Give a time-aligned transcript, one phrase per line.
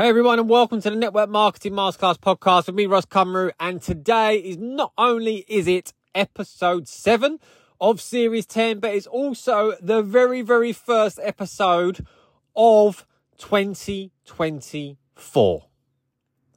[0.00, 3.52] Hey everyone, and welcome to the Network Marketing Masterclass podcast with me, Ross Cumru.
[3.60, 7.38] And today is not only is it episode seven
[7.82, 12.06] of series 10, but it's also the very, very first episode
[12.56, 15.66] of 2024.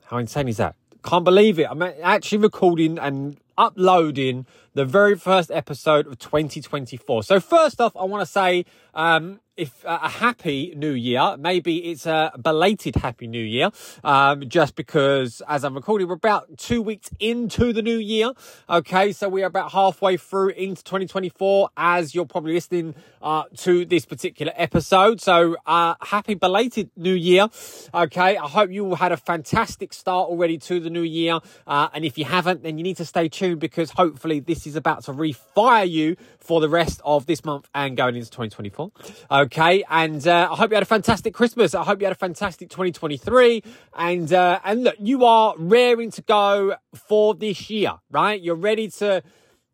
[0.06, 0.78] How insane is that?
[1.04, 1.68] Can't believe it.
[1.70, 7.24] I'm actually recording and uploading the very first episode of 2024.
[7.24, 11.92] So first off, I want to say um, if uh, a happy new year, maybe
[11.92, 13.70] it's a belated happy new year,
[14.04, 18.32] um, just because as I'm recording, we're about two weeks into the new year.
[18.70, 23.86] Okay, so we are about halfway through into 2024 as you're probably listening uh, to
[23.86, 25.22] this particular episode.
[25.22, 27.48] So uh, happy belated new year.
[27.94, 31.40] Okay, I hope you all had a fantastic start already to the new year.
[31.68, 34.76] Uh, and if you haven't, then you need to stay tuned because hopefully this is
[34.76, 38.92] about to refire you for the rest of this month and going into 2024.
[39.32, 41.74] Okay, and uh, I hope you had a fantastic Christmas.
[41.74, 43.64] I hope you had a fantastic 2023.
[43.96, 48.40] And uh, and look, you are raring to go for this year, right?
[48.42, 49.24] You're ready to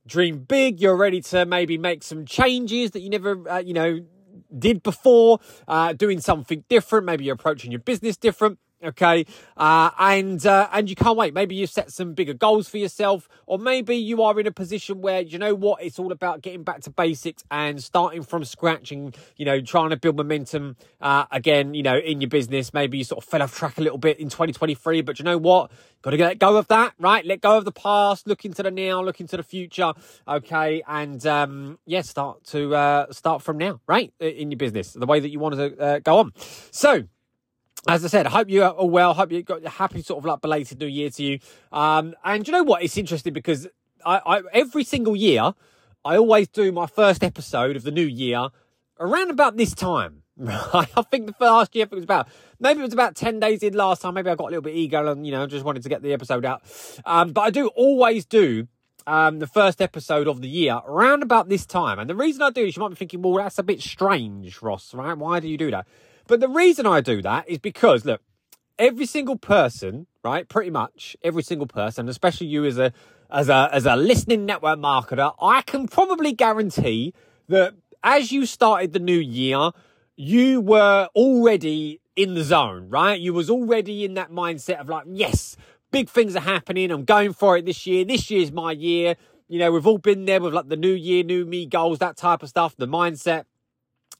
[0.05, 0.79] dream big.
[0.79, 3.99] You're ready to maybe make some changes that you never, uh, you know,
[4.57, 5.39] did before.
[5.67, 7.05] Uh, doing something different.
[7.05, 9.25] Maybe you're approaching your business different Okay,
[9.57, 11.33] uh, and uh, and you can't wait.
[11.33, 15.01] Maybe you've set some bigger goals for yourself, or maybe you are in a position
[15.01, 18.93] where you know what it's all about getting back to basics and starting from scratch,
[18.93, 21.73] and you know trying to build momentum uh, again.
[21.73, 24.17] You know in your business, maybe you sort of fell off track a little bit
[24.17, 25.71] in 2023, but you know what?
[26.01, 27.25] Got to let go of that, right?
[27.25, 29.91] Let go of the past, look into the now, look into the future.
[30.25, 35.05] Okay, and um, yeah, start to uh, start from now, right, in your business, the
[35.05, 36.31] way that you want to uh, go on.
[36.71, 37.03] So
[37.87, 39.13] as I said, I hope you are all well.
[39.13, 41.39] Hope you got a happy sort of like belated New Year to you.
[41.71, 42.83] Um, and you know what?
[42.83, 43.67] It's interesting because
[44.05, 45.53] I, I every single year
[46.03, 48.49] I always do my first episode of the new year
[48.99, 50.23] around about this time.
[50.47, 53.73] I think the first year it was about maybe it was about ten days in
[53.73, 54.13] last time.
[54.13, 56.13] Maybe I got a little bit eager and you know just wanted to get the
[56.13, 56.61] episode out.
[57.05, 58.67] Um, but I do always do
[59.05, 61.99] um, the first episode of the year around about this time.
[61.99, 64.61] And the reason I do this, you might be thinking, well, that's a bit strange,
[64.61, 64.93] Ross.
[64.93, 65.17] Right?
[65.17, 65.87] Why do you do that?
[66.29, 68.21] But the reason I do that is because, look,
[68.77, 72.93] every single person, right, pretty much every single person, especially you as a
[73.31, 77.15] as a as a listening network marketer, I can probably guarantee
[77.47, 77.73] that
[78.03, 79.71] as you started the new year,
[80.15, 83.19] you were already in the zone, right?
[83.19, 85.57] You was already in that mindset of like, yes,
[85.89, 86.91] big things are happening.
[86.91, 88.05] I'm going for it this year.
[88.05, 89.15] This year's my year.
[89.47, 92.17] You know, we've all been there with like the new year, new me goals, that
[92.17, 93.45] type of stuff, the mindset.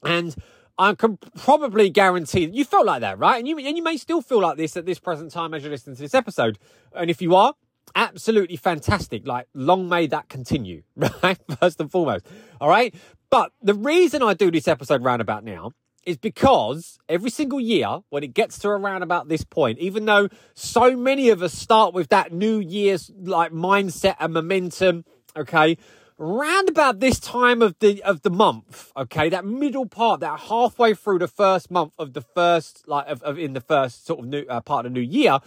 [0.02, 0.34] And
[0.80, 3.38] I can probably guarantee that you felt like that, right?
[3.38, 5.70] And you and you may still feel like this at this present time as you're
[5.70, 6.58] listening to this episode.
[6.94, 7.52] And if you are,
[7.94, 9.26] absolutely fantastic.
[9.26, 11.38] Like, long may that continue, right?
[11.60, 12.26] First and foremost.
[12.62, 12.94] All right.
[13.28, 15.72] But the reason I do this episode roundabout now
[16.06, 20.30] is because every single year, when it gets to around about this point, even though
[20.54, 25.04] so many of us start with that New Year's like mindset and momentum,
[25.36, 25.76] okay,
[26.20, 30.92] round about this time of the of the month okay that middle part that halfway
[30.92, 34.26] through the first month of the first like of, of in the first sort of
[34.26, 35.38] new uh, part of the new year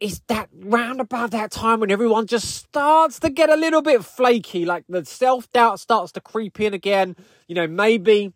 [0.00, 4.04] is that round about that time when everyone just starts to get a little bit
[4.04, 7.16] flaky like the self-doubt starts to creep in again.
[7.46, 8.32] You know maybe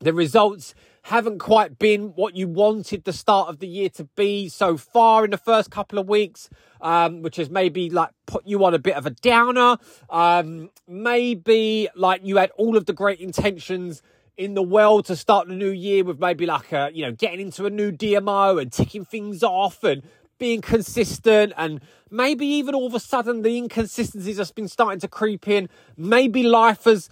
[0.00, 4.48] the results haven't quite been what you wanted the start of the year to be
[4.48, 6.50] so far in the first couple of weeks,
[6.80, 9.76] um, which has maybe like put you on a bit of a downer.
[10.08, 14.02] Um, maybe like you had all of the great intentions
[14.36, 17.40] in the world to start the new year with maybe like a, you know, getting
[17.40, 20.02] into a new DMO and ticking things off and
[20.38, 21.80] being consistent and
[22.10, 25.68] maybe even all of a sudden the inconsistencies has been starting to creep in.
[25.96, 27.10] Maybe life has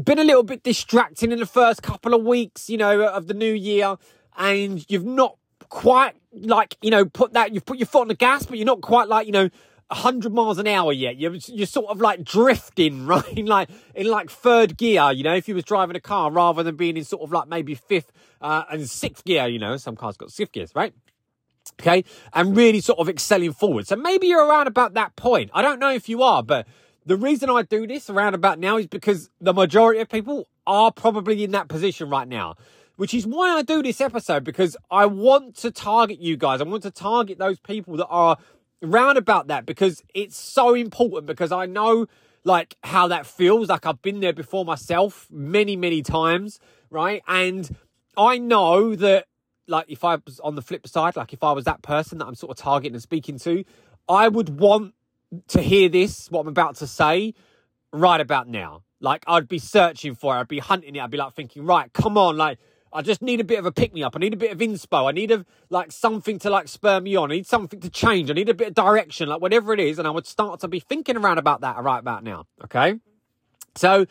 [0.00, 3.34] been a little bit distracting in the first couple of weeks, you know, of the
[3.34, 3.96] new year,
[4.36, 5.36] and you've not
[5.72, 8.66] quite like, you know, put that, you've put your foot on the gas, but you're
[8.66, 9.48] not quite like, you know,
[9.88, 11.16] 100 miles an hour yet.
[11.16, 13.26] You're, you're sort of like drifting, right?
[13.26, 16.62] In like, in like third gear, you know, if you was driving a car rather
[16.62, 18.12] than being in sort of like maybe fifth
[18.42, 20.92] uh, and sixth gear, you know, some cars got sixth gears, right?
[21.80, 22.04] Okay.
[22.34, 23.86] And really sort of excelling forward.
[23.86, 25.50] So maybe you're around about that point.
[25.54, 26.66] I don't know if you are, but
[27.06, 30.92] the reason I do this around about now is because the majority of people are
[30.92, 32.56] probably in that position right now,
[33.02, 36.60] which is why I do this episode because I want to target you guys.
[36.60, 38.36] I want to target those people that are
[38.80, 42.06] around about that because it's so important because I know
[42.44, 43.68] like how that feels.
[43.70, 46.60] Like I've been there before myself many, many times,
[46.90, 47.24] right?
[47.26, 47.74] And
[48.16, 49.26] I know that
[49.66, 52.26] like if I was on the flip side, like if I was that person that
[52.26, 53.64] I'm sort of targeting and speaking to,
[54.08, 54.94] I would want
[55.48, 57.34] to hear this, what I'm about to say,
[57.92, 58.84] right about now.
[59.00, 61.92] Like I'd be searching for it, I'd be hunting it, I'd be like thinking, right,
[61.92, 62.60] come on, like
[62.92, 64.14] I just need a bit of a pick me up.
[64.14, 65.08] I need a bit of inspo.
[65.08, 67.30] I need a like something to like spur me on.
[67.32, 68.30] I need something to change.
[68.30, 69.98] I need a bit of direction, like whatever it is.
[69.98, 72.46] And I would start to be thinking around about that right about now.
[72.64, 73.00] Okay.
[73.74, 74.06] So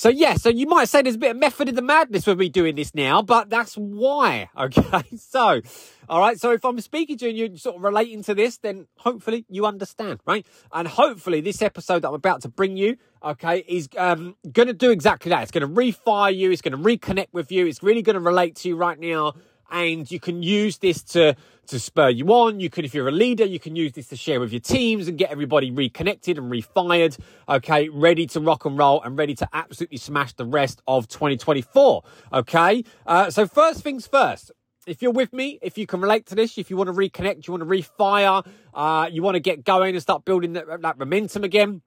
[0.00, 2.38] so yeah, so you might say there's a bit of method in the madness with
[2.38, 4.48] me doing this now, but that's why.
[4.60, 5.60] Okay, so
[6.08, 8.56] all right, so if I'm speaking to you and you're sort of relating to this,
[8.56, 10.46] then hopefully you understand, right?
[10.72, 14.74] And hopefully this episode that I'm about to bring you, okay, is um, going to
[14.74, 15.42] do exactly that.
[15.42, 16.50] It's going to refire you.
[16.50, 17.66] It's going to reconnect with you.
[17.66, 19.34] It's really going to relate to you right now
[19.70, 21.36] and you can use this to
[21.70, 22.58] to spur you on.
[22.58, 25.06] You can, if you're a leader, you can use this to share with your teams
[25.06, 27.16] and get everybody reconnected and refired.
[27.48, 32.02] Okay, ready to rock and roll and ready to absolutely smash the rest of 2024.
[32.32, 34.50] Okay, uh, so first things first.
[34.86, 37.46] If you're with me, if you can relate to this, if you want to reconnect,
[37.46, 38.44] you want to refire,
[38.74, 41.82] uh, you want to get going and start building that, that momentum again,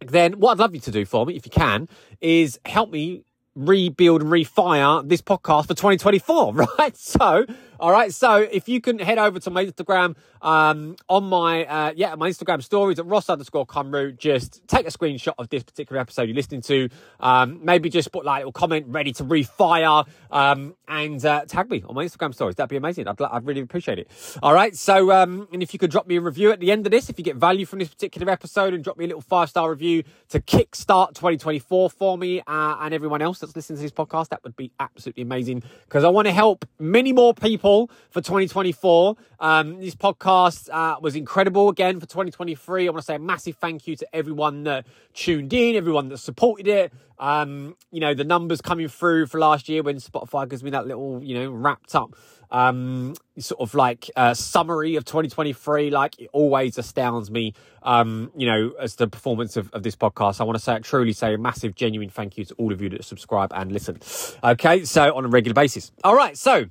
[0.00, 1.88] then what I'd love you to do for me, if you can,
[2.20, 6.96] is help me rebuild refire this podcast for 2024, right?
[6.96, 7.44] So,
[7.78, 8.12] all right.
[8.12, 12.30] So if you can head over to my Instagram, um, on my, uh, yeah, my
[12.30, 16.34] Instagram stories at Ross underscore Cumru, just take a screenshot of this particular episode you're
[16.34, 16.88] listening to.
[17.20, 21.70] Um, maybe just put like a little comment ready to refire, um, and, uh, tag
[21.70, 22.56] me on my Instagram stories.
[22.56, 23.08] That'd be amazing.
[23.08, 24.08] I'd, I'd really appreciate it.
[24.42, 24.74] All right.
[24.74, 27.10] So, um, and if you could drop me a review at the end of this,
[27.10, 29.70] if you get value from this particular episode and drop me a little five star
[29.70, 34.30] review to kickstart 2024 for me, uh, and everyone else that's listening to this podcast,
[34.30, 39.16] that would be absolutely amazing because I want to help many more people for 2024.
[39.40, 42.86] Um, this podcast uh, was incredible again for 2023.
[42.86, 46.18] I want to say a massive thank you to everyone that tuned in, everyone that
[46.18, 46.92] supported it.
[47.18, 50.86] Um, you know, the numbers coming through for last year when Spotify gives me that
[50.86, 52.16] little, you know, wrapped up
[52.52, 55.90] um, sort of like uh, summary of 2023.
[55.90, 60.40] Like it always astounds me, um, you know, as the performance of, of this podcast.
[60.40, 62.88] I want to say, truly say a massive, genuine thank you to all of you
[62.90, 63.98] that subscribe and listen.
[64.44, 65.90] Okay, so on a regular basis.
[66.04, 66.66] All right, so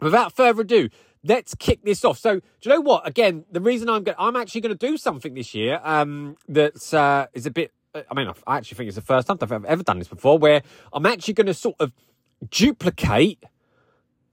[0.00, 0.90] without further ado,
[1.24, 2.18] let's kick this off.
[2.18, 3.06] So, do you know what?
[3.06, 6.92] Again, the reason I'm going, I'm actually going to do something this year um, that's
[6.92, 7.72] uh, is a bit.
[7.94, 10.62] I mean, I actually think it's the first time I've ever done this before, where
[10.92, 11.92] I'm actually going to sort of
[12.50, 13.42] duplicate.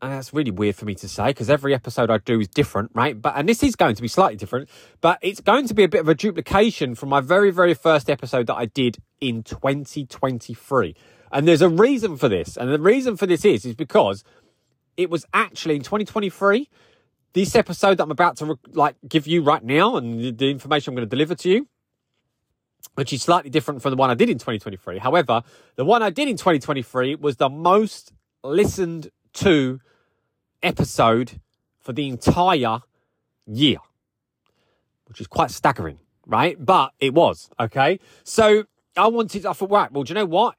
[0.02, 2.92] And that's really weird for me to say because every episode I do is different,
[2.94, 3.20] right?
[3.20, 4.70] But and this is going to be slightly different,
[5.02, 8.10] but it's going to be a bit of a duplication from my very, very first
[8.10, 10.96] episode that I did in 2023.
[11.32, 14.24] And there's a reason for this, and the reason for this is is because
[14.98, 16.70] it was actually in 2023.
[17.34, 20.96] This episode that I'm about to like give you right now, and the information I'm
[20.96, 21.68] going to deliver to you,
[22.96, 25.00] which is slightly different from the one I did in 2023.
[25.00, 25.42] However,
[25.76, 28.14] the one I did in 2023 was the most
[28.44, 29.80] listened to
[30.62, 31.40] episode
[31.80, 32.80] for the entire
[33.46, 33.78] year,
[35.08, 36.58] which is quite staggering, right?
[36.64, 38.00] But it was okay.
[38.24, 38.66] So
[38.98, 39.46] I wanted.
[39.46, 39.92] I thought, right.
[39.92, 40.56] Well, do you know what?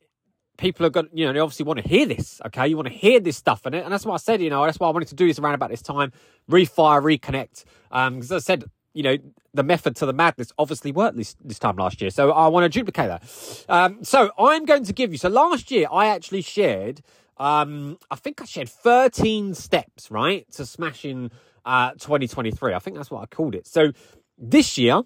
[0.56, 2.66] people are going to, you know, they obviously want to hear this, okay?
[2.66, 3.84] You want to hear this stuff in it.
[3.84, 5.54] And that's what I said, you know, that's why I wanted to do this around
[5.54, 6.12] about this time,
[6.50, 7.64] refire, reconnect.
[7.90, 8.64] Um, because I said,
[8.94, 9.16] you know,
[9.52, 12.10] the method to the madness obviously worked this, this time last year.
[12.10, 13.64] So I want to duplicate that.
[13.68, 17.02] Um, so I'm going to give you, so last year I actually shared,
[17.38, 21.30] um, I think I shared 13 steps, right, to smashing,
[21.64, 22.74] uh, 2023.
[22.74, 23.66] I think that's what I called it.
[23.66, 23.92] So
[24.38, 25.02] this year,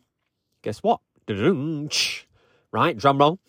[0.62, 1.00] guess what?
[2.72, 3.40] Right, drum roll.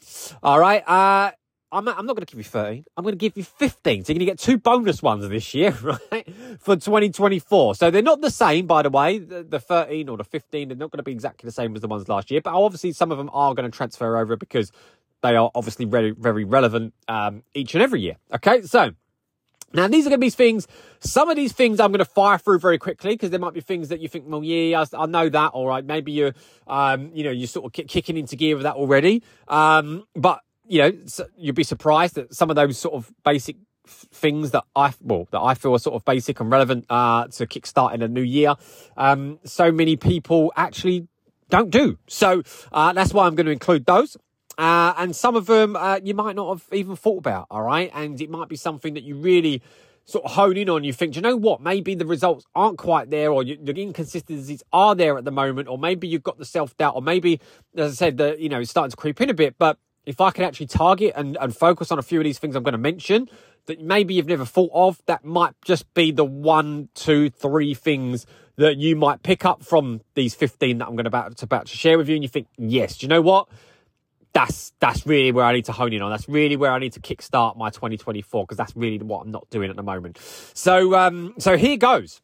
[0.42, 1.32] All right, uh,
[1.74, 2.84] I'm, I'm not going to give you 13.
[2.98, 4.04] I'm going to give you 15.
[4.04, 5.72] So you're going to get two bonus ones this year,
[6.12, 6.28] right?
[6.60, 7.76] For 2024.
[7.76, 9.20] So they're not the same, by the way.
[9.20, 11.82] The, the 13 or the 15, they're not going to be exactly the same as
[11.82, 12.42] the ones last year.
[12.42, 14.72] But obviously, some of them are going to transfer over because
[15.22, 18.18] they are obviously very, very relevant um, each and every year.
[18.34, 18.92] Okay, so
[19.74, 20.68] now, these are going to be things,
[21.00, 23.62] some of these things I'm going to fire through very quickly because there might be
[23.62, 25.52] things that you think, well, yeah, I, know that.
[25.52, 25.84] All right.
[25.84, 26.34] Maybe you're,
[26.68, 29.24] um, you know, you're sort of kicking into gear with that already.
[29.48, 30.92] Um, but you know,
[31.38, 35.42] you'd be surprised that some of those sort of basic things that I well that
[35.42, 38.56] I feel are sort of basic and relevant uh, to kickstart in a new year.
[38.96, 41.08] Um, so many people actually
[41.50, 41.98] don't do.
[42.08, 44.16] So uh, that's why I'm going to include those.
[44.58, 47.48] Uh, and some of them uh, you might not have even thought about.
[47.50, 49.62] All right, and it might be something that you really
[50.06, 50.84] sort of hone in on.
[50.84, 51.62] You think, you know what?
[51.62, 55.68] Maybe the results aren't quite there, or you, the inconsistencies are there at the moment,
[55.68, 57.40] or maybe you've got the self doubt, or maybe,
[57.76, 60.20] as I said, the you know it's starting to creep in a bit, but if
[60.20, 62.72] I can actually target and, and focus on a few of these things I'm going
[62.74, 63.30] to mention
[63.68, 68.26] that maybe you've never thought of, that might just be the one, two, three things
[68.58, 71.68] that you might pick up from these 15 that I'm going to about, to, about
[71.68, 72.16] to share with you.
[72.16, 73.48] And you think, yes, do you know what?
[74.34, 76.10] That's that's really where I need to hone in on.
[76.10, 79.50] That's really where I need to kickstart my 2024 because that's really what I'm not
[79.50, 80.20] doing at the moment.
[80.54, 82.22] So um, so here goes.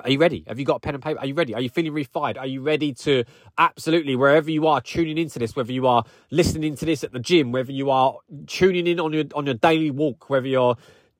[0.00, 0.44] Are you ready?
[0.48, 1.20] Have you got a pen and paper?
[1.20, 1.54] Are you ready?
[1.54, 2.36] Are you feeling refired?
[2.36, 3.22] Are you ready to
[3.58, 6.02] absolutely, wherever you are tuning into this, whether you are
[6.32, 8.16] listening to this at the gym, whether you are
[8.48, 10.76] tuning in on your on your daily walk, whether you're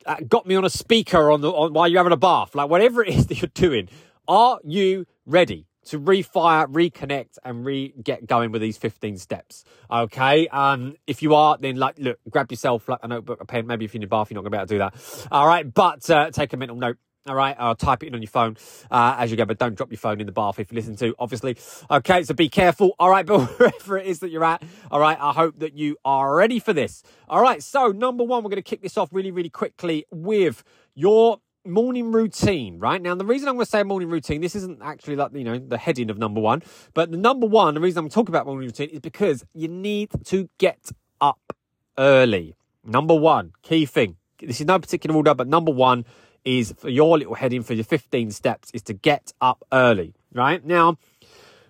[0.07, 2.69] uh, got me on a speaker on the on, while you're having a bath, like
[2.69, 3.89] whatever it is that you're doing.
[4.27, 9.65] Are you ready to refire, reconnect, and re get going with these 15 steps?
[9.91, 10.49] Okay.
[10.49, 13.67] Um, if you are, then like, look, grab yourself like a notebook, a pen.
[13.67, 15.29] Maybe if you're in your bath, you're not gonna be able to do that.
[15.31, 15.73] All right.
[15.73, 16.97] But uh, take a mental note.
[17.27, 18.59] All right, I'll type it in on your phone
[18.91, 20.95] uh, as you go, but don't drop your phone in the bath if you listen
[20.97, 21.57] to, obviously.
[21.91, 22.95] Okay, so be careful.
[22.99, 25.97] All right, but wherever it is that you're at, all right, I hope that you
[26.05, 27.03] are ready for this.
[27.27, 30.65] All right, so number one, we're going to kick this off really, really quickly with
[30.95, 33.01] your morning routine, right?
[33.01, 35.59] Now, the reason I'm going to say morning routine, this isn't actually like, you know,
[35.59, 38.67] the heading of number one, but the number one, the reason I'm talking about morning
[38.67, 40.91] routine is because you need to get
[41.21, 41.55] up
[41.99, 42.55] early.
[42.85, 44.17] Number one, key thing.
[44.41, 46.05] This is no particular order, but number one,
[46.45, 50.65] is for your little heading for your 15 steps is to get up early, right?
[50.65, 50.99] Now,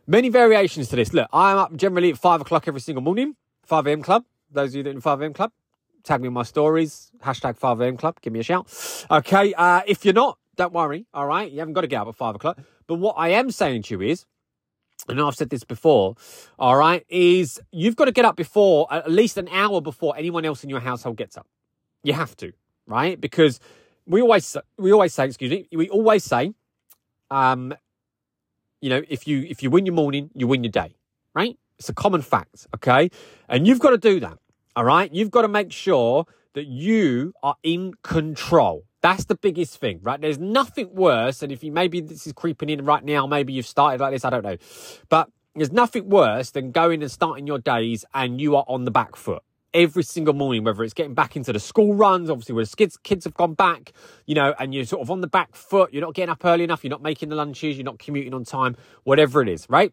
[0.06, 1.12] many variations to this.
[1.12, 4.02] Look, I'm up generally at five o'clock every single morning, 5 a.m.
[4.02, 4.24] club.
[4.50, 5.32] Those of you that are in 5 a.m.
[5.32, 5.52] club,
[6.04, 7.96] tag me in my stories, hashtag 5 a.m.
[7.96, 8.68] club, give me a shout.
[9.10, 11.50] Okay, uh, if you're not, don't worry, all right?
[11.50, 12.58] You haven't got to get up at 5 o'clock.
[12.86, 14.26] But what I am saying to you is,
[15.08, 16.16] and I've said this before,
[16.58, 20.44] all right, is you've got to get up before, at least an hour before anyone
[20.44, 21.46] else in your household gets up.
[22.02, 22.52] You have to,
[22.86, 23.20] right?
[23.20, 23.60] Because
[24.06, 26.52] we always we always say, excuse me, we always say,
[27.30, 27.74] um,
[28.80, 30.94] you know, if you if you win your morning, you win your day,
[31.34, 31.58] right?
[31.78, 33.10] It's a common fact, okay?
[33.48, 34.38] And you've got to do that,
[34.76, 35.12] all right?
[35.12, 38.84] You've got to make sure that you are in control.
[39.00, 40.20] That's the biggest thing, right?
[40.20, 43.66] There's nothing worse, and if you maybe this is creeping in right now, maybe you've
[43.66, 44.56] started like this, I don't know,
[45.08, 48.90] but there's nothing worse than going and starting your days and you are on the
[48.90, 49.42] back foot
[49.74, 52.96] every single morning, whether it's getting back into the school runs, obviously where the kids,
[52.96, 53.92] kids have gone back,
[54.24, 56.64] you know, and you're sort of on the back foot, you're not getting up early
[56.64, 59.92] enough, you're not making the lunches, you're not commuting on time, whatever it is, right?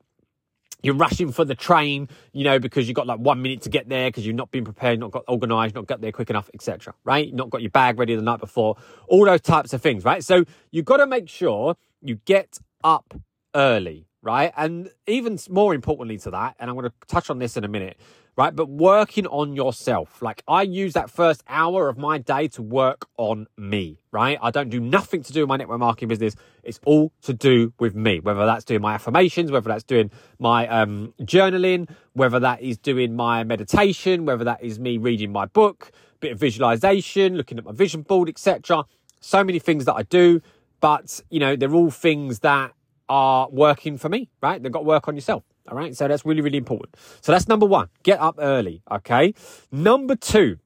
[0.83, 3.89] You're rushing for the train, you know, because you've got like one minute to get
[3.89, 6.93] there because you've not been prepared, not got organized, not got there quick enough, etc.
[7.03, 7.33] Right?
[7.33, 10.23] Not got your bag ready the night before, all those types of things, right?
[10.23, 13.13] So you've got to make sure you get up
[13.55, 14.51] early, right?
[14.57, 17.67] And even more importantly to that, and I'm going to touch on this in a
[17.67, 17.97] minute,
[18.35, 18.55] right?
[18.55, 20.21] But working on yourself.
[20.21, 24.37] Like I use that first hour of my day to work on me, right?
[24.41, 26.35] I don't do nothing to do with my network marketing business.
[26.63, 30.67] It's all to do with me, whether that's doing my affirmations, whether that's doing my
[30.67, 35.91] um, journaling, whether that is doing my meditation, whether that is me reading my book,
[36.19, 38.85] bit of visualization, looking at my vision board, etc.
[39.19, 40.41] So many things that I do,
[40.79, 42.73] but you know, they're all things that
[43.09, 44.61] are working for me, right?
[44.61, 45.43] They've got to work on yourself.
[45.69, 45.95] All right.
[45.95, 46.95] So that's really, really important.
[47.21, 47.89] So that's number one.
[48.03, 48.81] Get up early.
[48.91, 49.33] Okay.
[49.71, 50.57] Number two,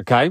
[0.00, 0.30] okay,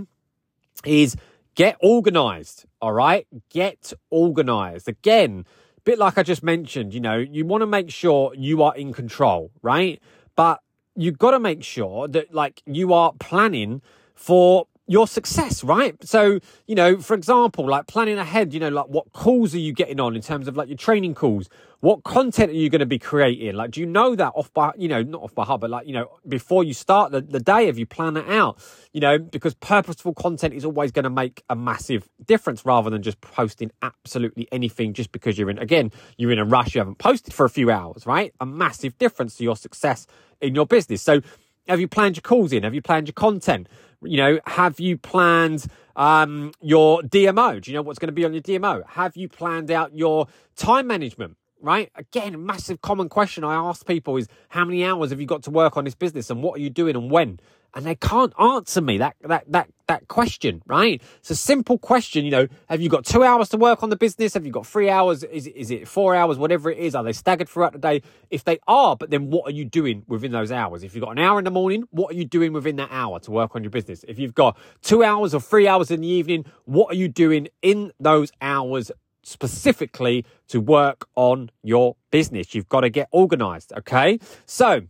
[0.86, 1.16] is
[1.56, 2.66] get organized.
[2.82, 3.28] All right.
[3.50, 4.88] Get organized.
[4.88, 5.46] Again,
[5.84, 8.92] bit like I just mentioned, you know, you want to make sure you are in
[8.92, 10.02] control, right?
[10.36, 10.62] But
[10.96, 13.82] you've got to make sure that like you are planning
[14.14, 15.96] for your success, right?
[16.04, 19.74] So, you know, for example, like planning ahead, you know, like what calls are you
[19.74, 21.50] getting on in terms of like your training calls?
[21.82, 23.54] What content are you going to be creating?
[23.56, 25.86] Like, do you know that off by, you know, not off by heart, but like,
[25.86, 28.58] you know, before you start the, the day, have you planned that out?
[28.94, 33.04] You know, because purposeful content is always going to make a massive difference rather than
[33.04, 36.98] just posting absolutely anything just because you're in, again, you're in a rush, you haven't
[36.98, 38.34] posted for a few hours, right?
[38.40, 40.08] A massive difference to your success
[40.42, 41.02] in your business.
[41.02, 41.22] So,
[41.68, 42.64] have you planned your calls in?
[42.64, 43.68] Have you planned your content?
[44.04, 47.62] You know, have you planned um, your DMO?
[47.62, 48.88] Do you know what's going to be on your DMO?
[48.90, 51.38] Have you planned out your time management?
[51.60, 51.92] Right?
[51.96, 55.50] Again, massive common question I ask people is how many hours have you got to
[55.50, 57.40] work on this business and what are you doing and when?
[57.78, 61.00] And they can't answer me that that that that question, right?
[61.20, 62.48] It's a simple question, you know.
[62.70, 64.34] Have you got two hours to work on the business?
[64.34, 65.24] Have you got three hours?
[65.24, 66.40] Is is it four hours?
[66.40, 68.02] Whatever it is, are they staggered throughout the day?
[68.32, 70.82] If they are, but then what are you doing within those hours?
[70.84, 73.20] If you've got an hour in the morning, what are you doing within that hour
[73.20, 74.04] to work on your business?
[74.08, 77.48] If you've got two hours or three hours in the evening, what are you doing
[77.62, 78.92] in those hours
[79.22, 82.56] specifically to work on your business?
[82.56, 84.20] You've got to get organized, okay?
[84.48, 84.82] So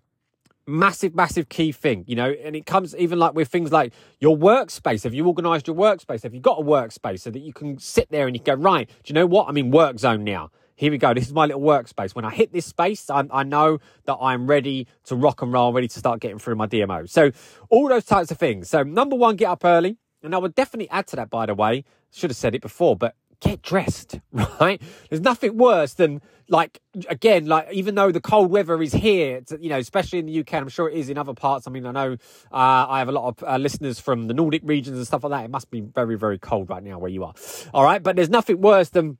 [0.67, 4.37] massive, massive key thing, you know, and it comes even like with things like your
[4.37, 5.03] workspace.
[5.03, 6.23] Have you organized your workspace?
[6.23, 8.87] Have you got a workspace so that you can sit there and you go, right,
[8.87, 9.47] do you know what?
[9.47, 10.51] I'm in work zone now.
[10.75, 11.13] Here we go.
[11.13, 12.13] This is my little workspace.
[12.13, 15.73] When I hit this space, I, I know that I'm ready to rock and roll,
[15.73, 17.09] ready to start getting through my DMO.
[17.09, 17.31] So
[17.69, 18.69] all those types of things.
[18.69, 19.97] So number one, get up early.
[20.21, 22.95] And I would definitely add to that, by the way, should have said it before,
[22.95, 24.19] but get dressed,
[24.59, 24.81] right?
[25.09, 26.79] There's nothing worse than like
[27.09, 30.53] again, like even though the cold weather is here, you know, especially in the UK,
[30.53, 31.67] I'm sure it is in other parts.
[31.67, 32.13] I mean, I know
[32.51, 35.31] uh, I have a lot of uh, listeners from the Nordic regions and stuff like
[35.31, 35.45] that.
[35.45, 37.33] It must be very, very cold right now where you are.
[37.73, 39.17] All right, but there's nothing worse than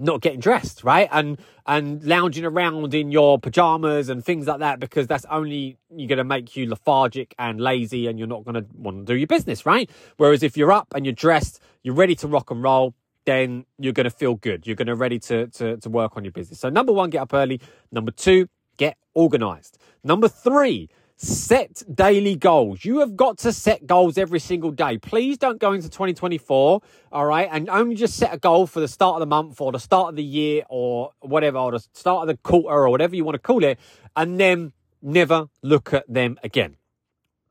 [0.00, 1.08] not getting dressed, right?
[1.12, 6.08] And and lounging around in your pajamas and things like that because that's only you're
[6.08, 9.16] going to make you lethargic and lazy and you're not going to want to do
[9.16, 9.88] your business, right?
[10.16, 12.94] Whereas if you're up and you're dressed, you're ready to rock and roll,
[13.26, 14.66] then you're going to feel good.
[14.66, 16.60] You're going to ready to, to to work on your business.
[16.60, 17.60] So number 1, get up early.
[17.92, 19.78] Number 2, get organized.
[20.02, 20.88] Number 3,
[21.22, 22.82] Set daily goals.
[22.82, 24.96] You have got to set goals every single day.
[24.96, 26.80] Please don't go into 2024,
[27.12, 29.70] all right, and only just set a goal for the start of the month or
[29.70, 33.14] the start of the year or whatever, or the start of the quarter or whatever
[33.14, 33.78] you want to call it,
[34.16, 34.72] and then
[35.02, 36.76] never look at them again.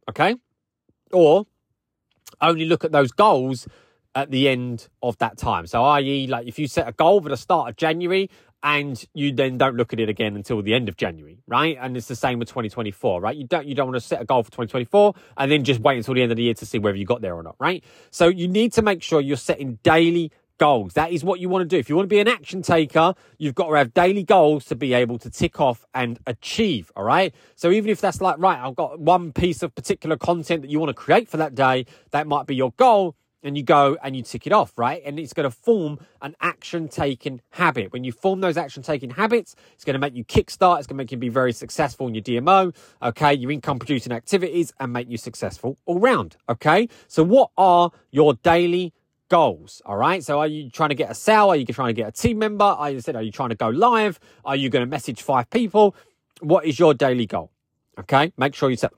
[0.09, 0.35] Okay?
[1.13, 1.45] Or
[2.41, 3.67] only look at those goals
[4.19, 5.65] at the end of that time.
[5.65, 8.29] So, i.e., like if you set a goal for the start of January
[8.61, 11.77] and you then don't look at it again until the end of January, right?
[11.79, 13.35] And it's the same with 2024, right?
[13.35, 15.97] You don't you don't want to set a goal for 2024 and then just wait
[15.97, 17.83] until the end of the year to see whether you got there or not, right?
[18.11, 20.95] So you need to make sure you're setting daily goals.
[20.95, 21.79] That is what you want to do.
[21.79, 24.75] If you want to be an action taker, you've got to have daily goals to
[24.75, 26.91] be able to tick off and achieve.
[26.97, 27.33] All right.
[27.55, 30.79] So even if that's like, right, I've got one piece of particular content that you
[30.79, 34.15] want to create for that day, that might be your goal and you go and
[34.15, 35.01] you tick it off, right?
[35.05, 37.93] And it's going to form an action taking habit.
[37.93, 40.79] When you form those action taking habits, it's going to make you kickstart.
[40.79, 43.33] It's going to make you be very successful in your DMO, okay?
[43.33, 46.89] Your income producing activities and make you successful all round, okay?
[47.07, 48.93] So, what are your daily
[49.29, 49.81] goals.
[49.85, 50.23] All right.
[50.23, 51.49] So are you trying to get a sale?
[51.49, 52.65] Are you trying to get a team member?
[52.65, 54.19] Are you said, are you trying to go live?
[54.43, 55.95] Are you going to message five people?
[56.41, 57.51] What is your daily goal?
[57.99, 58.33] Okay.
[58.37, 58.91] Make sure you set.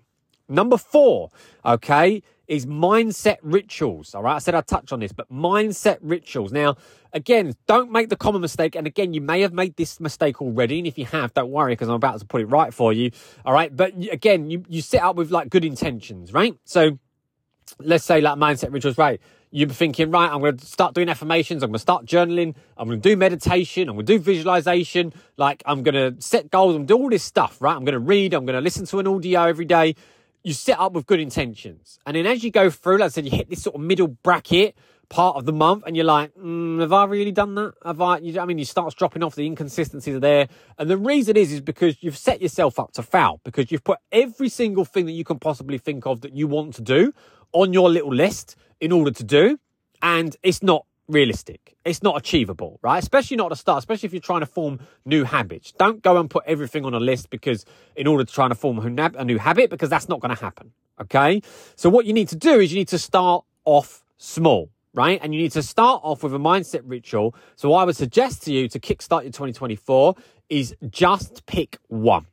[0.48, 1.30] Number four.
[1.66, 4.14] Okay is mindset rituals.
[4.14, 4.36] All right.
[4.36, 6.52] I said I'd touch on this, but mindset rituals.
[6.52, 6.76] Now,
[7.14, 8.76] again, don't make the common mistake.
[8.76, 10.78] And again, you may have made this mistake already.
[10.80, 13.12] And if you have, don't worry because I'm about to put it right for you.
[13.46, 13.74] All right.
[13.74, 16.54] But again, you, you set up with like good intentions, right?
[16.66, 17.00] So
[17.80, 19.22] let's say like mindset rituals, right?
[19.50, 21.64] You're thinking, right, I'm going to start doing affirmations.
[21.64, 22.56] I'm going to start journaling.
[22.78, 23.88] I'm going to do meditation.
[23.88, 25.14] I'm going to do visualization.
[25.38, 26.76] Like I'm going to set goals.
[26.76, 27.76] I'm going to do all this stuff, right?
[27.78, 28.34] I'm going to read.
[28.34, 29.96] I'm going to listen to an audio every day
[30.44, 32.00] you set up with good intentions.
[32.06, 34.08] And then as you go through, like I said, you hit this sort of middle
[34.08, 34.76] bracket
[35.10, 37.74] part of the month and you're like, mm, have I really done that?
[37.84, 40.48] Have I, you, know I mean, you start dropping off the inconsistencies are there.
[40.78, 44.00] And the reason is, is because you've set yourself up to fail because you've put
[44.12, 47.14] every single thing that you can possibly think of that you want to do
[47.52, 49.60] on your little list in order to do.
[50.02, 51.76] And it's not realistic.
[51.86, 53.02] It's not achievable, right?
[53.02, 55.74] Especially not at the start, especially if you're trying to form new habits.
[55.74, 58.80] Don't go and put everything on a list because in order to try to form
[58.80, 60.72] a new habit, because that's not going to happen.
[61.00, 61.42] Okay.
[61.76, 65.20] So what you need to do is you need to start off small, right?
[65.22, 67.36] And you need to start off with a mindset ritual.
[67.56, 70.16] So I would suggest to you to kickstart your 2024
[70.50, 72.28] is just pick one,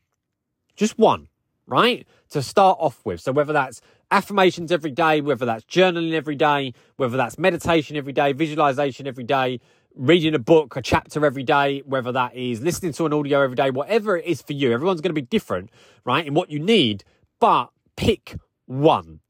[0.76, 1.28] just one,
[1.66, 2.06] right?
[2.30, 3.20] To start off with.
[3.20, 8.12] So whether that's affirmations every day, whether that's journaling every day, whether that's meditation every
[8.12, 9.60] day, visualization every day,
[9.94, 13.56] reading a book, a chapter every day, whether that is listening to an audio every
[13.56, 14.72] day, whatever it is for you.
[14.72, 15.70] Everyone's going to be different,
[16.04, 17.02] right, in what you need,
[17.40, 18.36] but pick
[18.66, 19.20] one.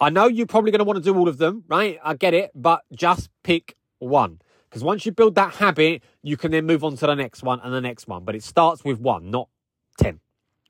[0.00, 1.98] I know you're probably going to want to do all of them, right?
[2.04, 4.40] I get it, but just pick one.
[4.68, 7.60] Because once you build that habit, you can then move on to the next one
[7.60, 8.24] and the next one.
[8.24, 9.51] But it starts with one, not 10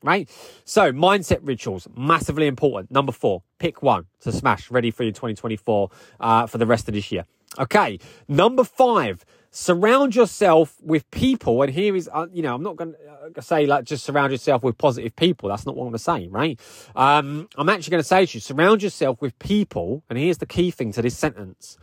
[0.03, 0.29] right?
[0.65, 2.91] So, mindset rituals, massively important.
[2.91, 5.89] Number four, pick one to smash, ready for your 2024
[6.19, 7.25] uh, for the rest of this year.
[7.57, 11.61] Okay, number five, surround yourself with people.
[11.61, 14.31] And here is, uh, you know, I'm not going to uh, say like just surround
[14.31, 15.49] yourself with positive people.
[15.49, 16.59] That's not what I'm going to say, right?
[16.95, 20.03] Um, I'm actually going to say to you, surround yourself with people.
[20.09, 21.77] And here's the key thing to this sentence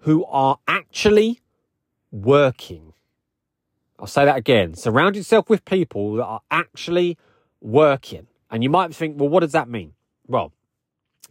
[0.00, 1.40] who are actually
[2.10, 2.92] working.
[3.98, 4.74] I'll say that again.
[4.74, 7.16] Surround yourself with people that are actually
[7.64, 8.28] working.
[8.50, 9.94] And you might think, well, what does that mean?
[10.28, 10.52] Well,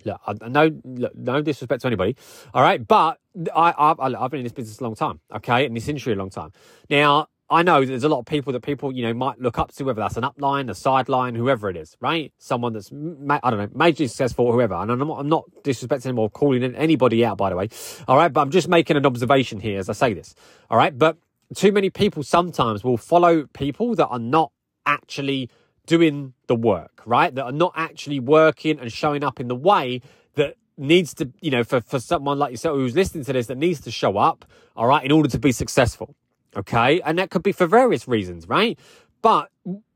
[0.03, 2.17] look, I know, look, no disrespect to anybody,
[2.53, 3.19] all right, but
[3.55, 6.15] I, I've, I've been in this business a long time, okay, in this industry a
[6.17, 6.51] long time.
[6.89, 9.71] Now, I know there's a lot of people that people, you know, might look up
[9.73, 12.33] to, whether that's an upline, a sideline, whoever it is, right?
[12.39, 14.73] Someone that's, I don't know, majorly successful, whoever.
[14.73, 17.69] And I'm not, I'm not disrespecting or calling anybody out, by the way.
[18.07, 18.33] All right.
[18.33, 20.33] But I'm just making an observation here as I say this.
[20.71, 20.97] All right.
[20.97, 21.17] But
[21.53, 24.51] too many people sometimes will follow people that are not
[24.87, 25.49] actually
[25.85, 27.33] doing the work, right?
[27.33, 30.01] That are not actually working and showing up in the way
[30.35, 33.57] that needs to, you know, for, for someone like yourself who's listening to this that
[33.57, 36.15] needs to show up, all right, in order to be successful.
[36.55, 37.01] Okay.
[37.01, 38.77] And that could be for various reasons, right?
[39.21, 39.49] But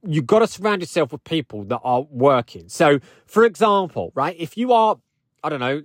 [0.04, 2.70] you've got to surround yourself with people that are working.
[2.70, 4.98] So, for example, right, if you are,
[5.44, 5.84] I don't know,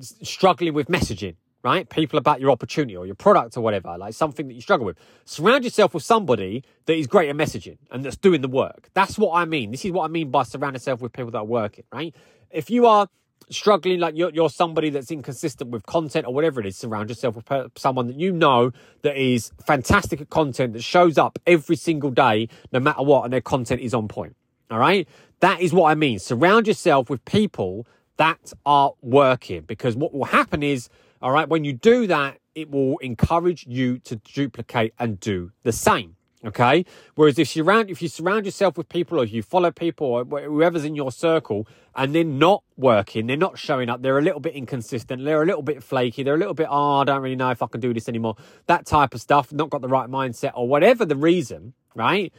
[0.00, 1.36] struggling with messaging,
[1.66, 1.88] right?
[1.88, 4.96] People about your opportunity or your product or whatever, like something that you struggle with.
[5.24, 8.88] Surround yourself with somebody that is great at messaging and that's doing the work.
[8.94, 9.72] That's what I mean.
[9.72, 12.14] This is what I mean by surround yourself with people that are working, right?
[12.52, 13.08] If you are
[13.50, 17.34] struggling, like you're, you're somebody that's inconsistent with content or whatever it is, surround yourself
[17.34, 18.70] with someone that you know
[19.02, 23.32] that is fantastic at content that shows up every single day, no matter what, and
[23.32, 24.36] their content is on point.
[24.70, 25.08] All right.
[25.40, 26.20] That is what I mean.
[26.20, 30.88] Surround yourself with people that are working because what will happen is,
[31.22, 35.72] all right, when you do that, it will encourage you to duplicate and do the
[35.72, 36.16] same.
[36.44, 36.84] Okay.
[37.16, 40.24] Whereas if you surround if you surround yourself with people or you follow people or
[40.24, 44.38] whoever's in your circle and they're not working, they're not showing up, they're a little
[44.38, 47.36] bit inconsistent, they're a little bit flaky, they're a little bit, oh, I don't really
[47.36, 48.36] know if I can do this anymore.
[48.66, 52.32] That type of stuff, not got the right mindset or whatever the reason, right?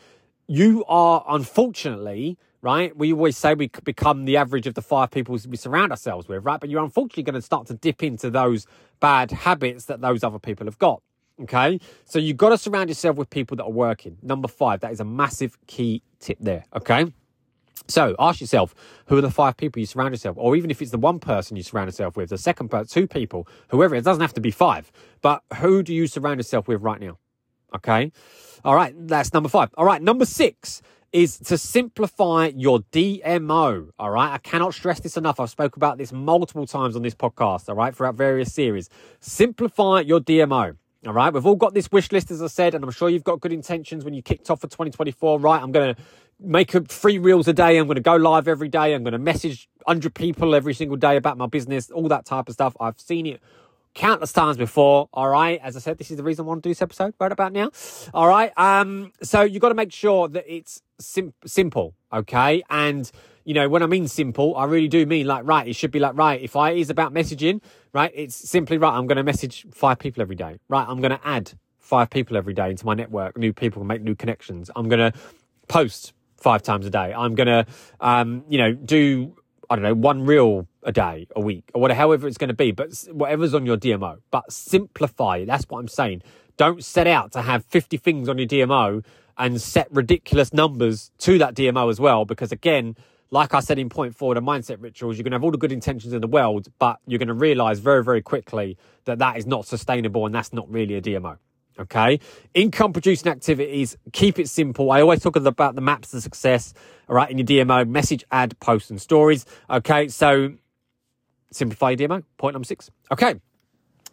[0.48, 2.96] You are unfortunately right?
[2.96, 6.43] We always say we become the average of the five people we surround ourselves with,
[6.43, 6.60] right?
[6.60, 8.65] But you're unfortunately going to start to dip into those
[9.00, 11.02] bad habits that those other people have got.
[11.43, 11.80] Okay.
[12.06, 14.17] So you've got to surround yourself with people that are working.
[14.24, 16.65] Number five, that is a massive key tip there.
[16.76, 17.13] Okay.
[17.88, 18.74] So ask yourself,
[19.06, 21.56] who are the five people you surround yourself, or even if it's the one person
[21.56, 24.52] you surround yourself with, the second person, two people, whoever, it doesn't have to be
[24.52, 24.91] five,
[25.22, 27.17] but who do you surround yourself with right now?
[27.76, 28.12] Okay.
[28.65, 28.93] All right.
[29.08, 29.70] That's number five.
[29.78, 30.02] All right.
[30.02, 30.82] Number six
[31.17, 33.89] is to simplify your DMO.
[33.97, 34.34] All right.
[34.34, 35.39] I cannot stress this enough.
[35.39, 37.69] I've spoke about this multiple times on this podcast.
[37.69, 37.95] All right.
[37.95, 38.88] Throughout various series.
[39.19, 40.77] Simplify your DMO.
[41.08, 41.34] All right.
[41.34, 43.51] We've all got this wish list, as I said, and I'm sure you've got good
[43.51, 45.39] intentions when you kicked off for 2024.
[45.39, 45.60] Right.
[45.60, 46.01] I'm going to
[46.39, 47.80] make three reels a day.
[47.80, 48.93] I'm going to go live every day.
[48.93, 52.47] I'm going to message 100 people every single day about my business, all that type
[52.47, 52.77] of stuff.
[52.80, 53.41] I've seen it
[53.95, 55.10] countless times before.
[55.12, 55.60] All right.
[55.63, 57.53] As I said, this is the reason I want to do this episode right about
[57.53, 57.71] now.
[58.13, 58.51] All right.
[58.56, 61.95] Um, so you've got to make sure that it's sim- simple.
[62.12, 62.63] Okay.
[62.69, 63.10] And,
[63.43, 65.99] you know, when I mean simple, I really do mean like, right, it should be
[65.99, 67.62] like, right, if I is about messaging,
[67.93, 68.95] right, it's simply right.
[68.95, 70.60] I'm going to message five people every day.
[70.69, 70.86] Right.
[70.88, 74.15] I'm going to add five people every day into my network, new people, make new
[74.15, 74.69] connections.
[74.75, 75.17] I'm going to
[75.67, 77.13] post five times a day.
[77.13, 77.65] I'm going to,
[77.99, 79.36] um, you know, do,
[79.69, 82.53] I don't know, one reel a day, a week, or whatever, however it's going to
[82.53, 84.19] be, but whatever's on your DMO.
[84.31, 85.45] But simplify.
[85.45, 86.23] That's what I'm saying.
[86.57, 89.03] Don't set out to have 50 things on your DMO
[89.38, 92.95] and set ridiculous numbers to that DMO as well, because again,
[93.30, 95.58] like I said in point four, the mindset rituals, you're going to have all the
[95.58, 99.38] good intentions in the world, but you're going to realize very, very quickly that that
[99.38, 101.38] is not sustainable and that's not really a DMO.
[101.80, 102.19] Okay.
[102.54, 104.91] Income producing activities, keep it simple.
[104.91, 106.73] I always talk about the maps of success,
[107.08, 109.45] all right, in your DMO, message, add, posts, and stories.
[109.69, 110.08] Okay.
[110.08, 110.54] So
[111.52, 112.23] simplify your DMO.
[112.38, 112.89] Point number six.
[113.12, 113.36] Okay.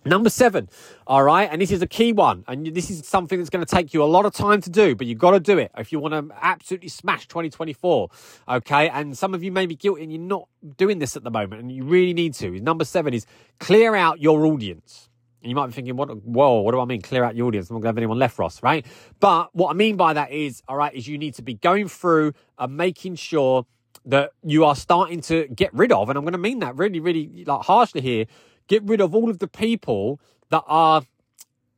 [0.06, 0.68] Number seven,
[1.06, 3.74] all right, and this is a key one, and this is something that's going to
[3.74, 5.92] take you a lot of time to do, but you've got to do it if
[5.92, 8.10] you want to absolutely smash 2024,
[8.50, 8.90] okay?
[8.90, 11.62] And some of you may be guilty and you're not doing this at the moment,
[11.62, 12.60] and you really need to.
[12.60, 13.24] Number seven is
[13.60, 15.08] clear out your audience.
[15.42, 17.02] And you might be thinking, what, whoa, what do I mean?
[17.02, 17.68] Clear out your audience.
[17.68, 18.86] I'm not going to have anyone left, Ross, right?
[19.20, 21.88] But what I mean by that is, all right, is you need to be going
[21.88, 23.66] through and making sure
[24.06, 27.00] that you are starting to get rid of, and I'm going to mean that really,
[27.00, 28.26] really like harshly here,
[28.68, 31.02] get rid of all of the people that are,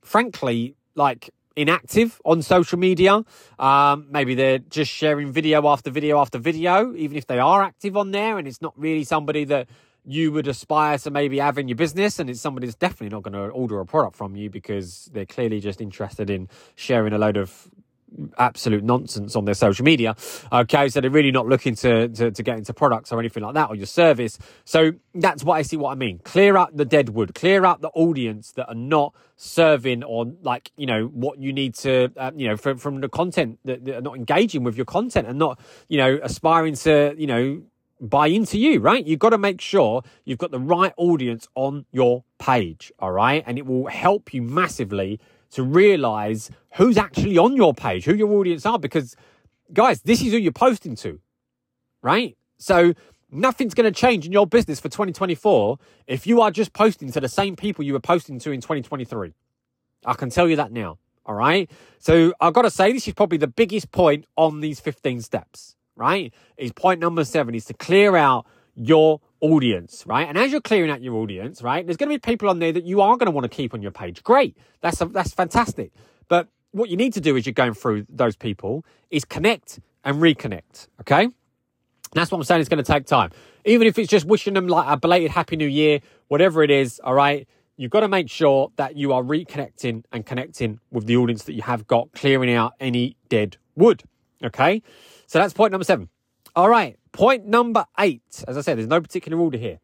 [0.03, 3.25] frankly, like inactive on social media.
[3.59, 7.97] Um, maybe they're just sharing video after video after video, even if they are active
[7.97, 9.69] on there, and it's not really somebody that
[10.07, 13.25] you would aspire to maybe have in your business and it's somebody that's definitely not
[13.25, 17.19] going to order a product from you because they're clearly just interested in sharing a
[17.19, 17.69] load of
[18.39, 20.17] absolute nonsense on their social media.
[20.53, 23.55] Okay, so they're really not looking to, to, to get into products or anything like
[23.55, 24.39] that or your service.
[24.65, 26.21] So that's what I see what I mean.
[26.25, 30.73] Clear out the dead wood, clear out the audience that are not serving or like,
[30.77, 33.97] you know, what you need to, uh, you know, from, from the content that, that
[33.97, 37.63] are not engaging with your content and not, you know, aspiring to, you know,
[38.01, 39.07] buy into you, right?
[39.07, 43.43] You've got to make sure you've got the right audience on your page, all right?
[43.47, 45.19] And it will help you massively
[45.51, 49.17] to realize who's actually on your page, who your audience are, because
[49.73, 51.21] guys, this is who you're posting to,
[52.03, 52.37] right?
[52.59, 52.95] So
[53.31, 57.21] nothing's going to change in your business for 2024 if you are just posting to
[57.21, 59.33] the same people you were posting to in 2023.
[60.05, 60.99] I can tell you that now.
[61.25, 61.69] All right.
[61.99, 65.75] So I've got to say, this is probably the biggest point on these 15 steps,
[65.97, 66.33] right?
[66.57, 70.29] Is point number seven is to clear out your audience, right?
[70.29, 72.73] And as you're clearing out your audience, right, there's going to be people on there
[72.73, 74.23] that you are going to want to keep on your page.
[74.23, 74.57] Great.
[74.81, 75.93] That's, a, that's fantastic.
[76.29, 80.19] But what you need to do as you're going through those people is connect and
[80.19, 80.89] reconnect.
[81.01, 81.29] Okay.
[82.13, 82.61] That's what I'm saying.
[82.61, 83.31] It's going to take time.
[83.65, 87.01] Even if it's just wishing them like a belated happy new year, whatever it is.
[87.03, 87.49] All right.
[87.77, 91.53] You've got to make sure that you are reconnecting and connecting with the audience that
[91.53, 94.03] you have got, clearing out any dead wood.
[94.43, 94.83] Okay.
[95.27, 96.09] So that's point number seven.
[96.57, 96.99] All right.
[97.13, 98.43] Point number eight.
[98.49, 99.79] As I said, there's no particular order here.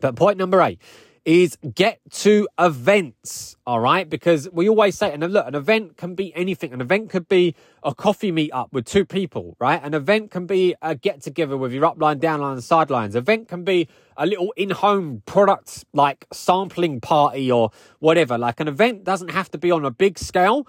[0.00, 0.80] But point number eight
[1.24, 4.08] is get to events, all right?
[4.08, 6.72] Because we always say, and look, an event can be anything.
[6.72, 9.80] An event could be a coffee meet up with two people, right?
[9.82, 13.14] An event can be a get together with your upline, downline, and sidelines.
[13.14, 17.70] Event can be a little in home product like sampling party or
[18.00, 18.36] whatever.
[18.38, 20.66] Like an event doesn't have to be on a big scale.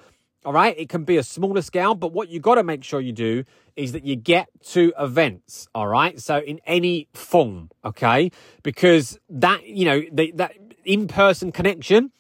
[0.48, 0.74] All right.
[0.80, 3.44] It can be a smaller scale, but what you got to make sure you do
[3.76, 5.68] is that you get to events.
[5.76, 6.18] All right.
[6.22, 7.70] So in any form.
[7.84, 8.32] Okay.
[8.64, 10.56] Because that, you know, the, that
[10.86, 12.14] in person connection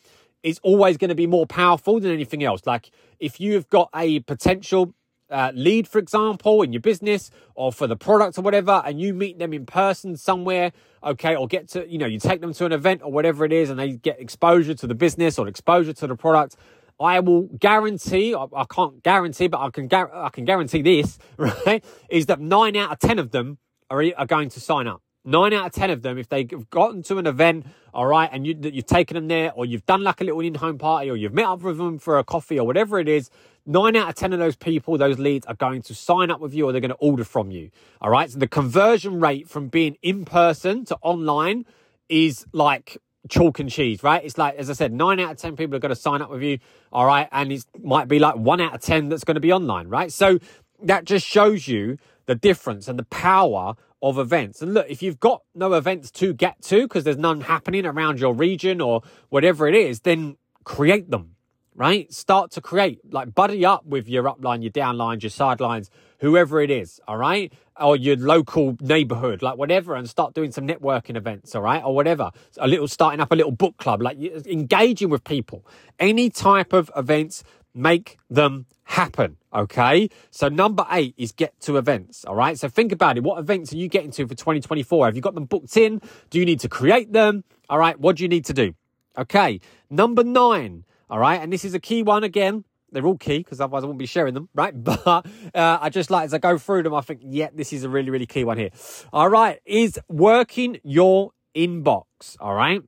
[0.44, 2.64] is always going to be more powerful than anything else.
[2.66, 4.94] Like if you've got a potential
[5.30, 9.14] uh, lead, for example, in your business or for the product or whatever, and you
[9.14, 12.66] meet them in person somewhere, okay, or get to, you know, you take them to
[12.66, 15.94] an event or whatever it is, and they get exposure to the business or exposure
[15.94, 16.56] to the product,
[17.00, 21.84] I will guarantee, I, I can't guarantee, but I can, I can guarantee this, right?
[22.10, 25.02] Is that nine out of 10 of them are, are going to sign up.
[25.24, 28.48] Nine out of 10 of them, if they've gotten to an event, all right, and
[28.48, 31.18] you, you've taken them there, or you've done like a little in home party, or
[31.18, 33.30] you've met up with them for a coffee, or whatever it is,
[33.68, 36.54] nine out of 10 of those people, those leads are going to sign up with
[36.54, 37.70] you or they're going to order from you.
[38.02, 38.32] All right.
[38.32, 41.66] So the conversion rate from being in person to online
[42.10, 42.98] is like
[43.30, 44.24] chalk and cheese, right?
[44.24, 46.30] It's like, as I said, nine out of 10 people are going to sign up
[46.30, 46.60] with you.
[46.92, 47.28] All right.
[47.32, 50.12] And it might be like one out of 10 that's going to be online, right?
[50.12, 50.40] So
[50.84, 54.62] that just shows you the difference and the power of events.
[54.62, 58.20] And look, if you've got no events to get to because there's none happening around
[58.20, 61.37] your region or whatever it is, then create them,
[61.78, 62.12] right?
[62.12, 66.72] Start to create, like buddy up with your upline, your downlines, your sidelines, whoever it
[66.72, 67.54] is, all right?
[67.80, 71.84] Or your local neighborhood, like whatever, and start doing some networking events, all right?
[71.84, 72.32] Or whatever.
[72.58, 75.66] A little starting up a little book club, like engaging with people.
[76.00, 77.44] Any type of events,
[77.76, 79.38] make them happen.
[79.54, 80.10] Okay.
[80.32, 82.26] So number eight is get to events.
[82.26, 82.58] All right.
[82.58, 83.24] So think about it.
[83.24, 85.06] What events are you getting to for 2024?
[85.06, 86.02] Have you got them booked in?
[86.32, 87.44] Do you need to create them?
[87.70, 88.00] All right.
[88.00, 88.74] What do you need to do?
[89.16, 89.60] Okay.
[89.92, 90.86] Number nine.
[91.10, 91.42] All right.
[91.42, 92.64] And this is a key one again.
[92.92, 94.74] They're all key because otherwise I wouldn't be sharing them, right?
[94.84, 97.84] But uh, I just like as I go through them, I think, yeah, this is
[97.84, 98.70] a really, really key one here.
[99.12, 102.38] All right, is working your inbox.
[102.40, 102.82] All right.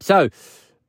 [0.00, 0.30] So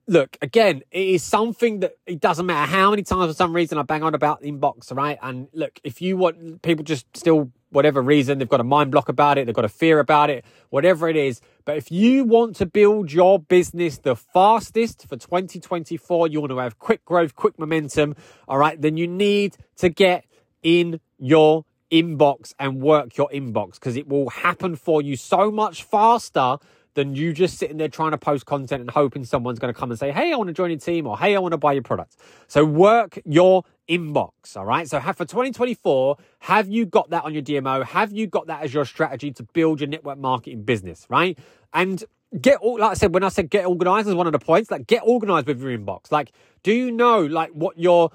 [0.07, 3.77] look, again, it is something that it doesn't matter how many times for some reason
[3.77, 5.17] I bang on about inbox, right?
[5.21, 9.09] And look, if you want people just still, whatever reason, they've got a mind block
[9.09, 11.41] about it, they've got a fear about it, whatever it is.
[11.65, 16.57] But if you want to build your business the fastest for 2024, you want to
[16.57, 18.15] have quick growth, quick momentum,
[18.47, 20.25] all right, then you need to get
[20.61, 25.83] in your inbox and work your inbox because it will happen for you so much
[25.83, 26.57] faster
[26.93, 29.91] than you just sitting there trying to post content and hoping someone's going to come
[29.91, 31.73] and say, Hey, I want to join your team or Hey, I want to buy
[31.73, 32.17] your product.
[32.47, 34.55] So work your inbox.
[34.55, 34.87] All right.
[34.87, 37.85] So have for 2024, have you got that on your DMO?
[37.85, 41.05] Have you got that as your strategy to build your network marketing business?
[41.09, 41.37] Right.
[41.73, 42.03] And
[42.39, 44.71] get all, like I said, when I said get organized is one of the points,
[44.71, 46.11] like get organized with your inbox.
[46.11, 46.31] Like,
[46.63, 48.11] do you know like what your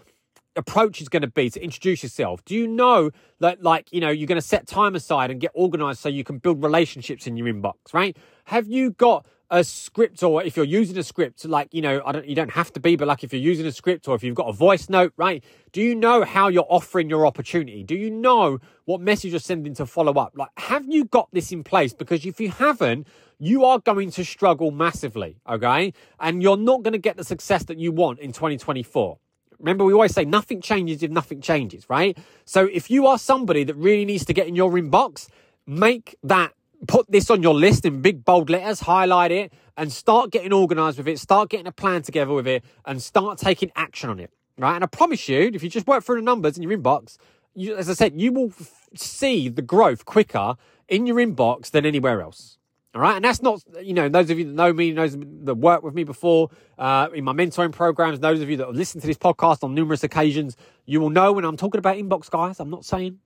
[0.57, 2.45] approach is going to be to introduce yourself?
[2.45, 5.51] Do you know that, like, you know, you're going to set time aside and get
[5.55, 8.17] organized so you can build relationships in your inbox, right?
[8.45, 12.11] Have you got a script or if you're using a script like you know i
[12.11, 14.25] don't you don't have to be but like if you're using a script or if
[14.25, 15.45] you've got a voice note right?
[15.71, 17.85] Do you know how you're offering your opportunity?
[17.85, 20.33] Do you know what message you're sending to follow up?
[20.35, 21.93] Like have you got this in place?
[21.93, 23.07] Because if you haven't
[23.39, 25.93] you are going to struggle massively okay?
[26.19, 29.19] And you're not going to get the success that you want in 2024
[29.59, 32.17] Remember, we always say nothing changes if nothing changes, right?
[32.45, 35.29] So if you are somebody that really needs to get in your inbox,
[35.67, 36.53] make that,
[36.87, 40.99] put this on your list in big bold letters, highlight it, and start getting organized
[40.99, 44.31] with it, start getting a plan together with it, and start taking action on it,
[44.59, 44.75] right?
[44.75, 47.17] And I promise you, if you just work through the numbers in your inbox,
[47.55, 50.57] you, as I said, you will f- see the growth quicker
[50.89, 52.59] in your inbox than anywhere else.
[52.97, 53.17] All right.
[53.17, 55.93] And that's not, you know, those of you that know me, those that work with
[55.93, 59.19] me before uh, in my mentoring programs, those of you that have listened to this
[59.19, 60.57] podcast on numerous occasions,
[60.87, 62.59] you will know when I'm talking about inbox, guys.
[62.59, 63.19] I'm not saying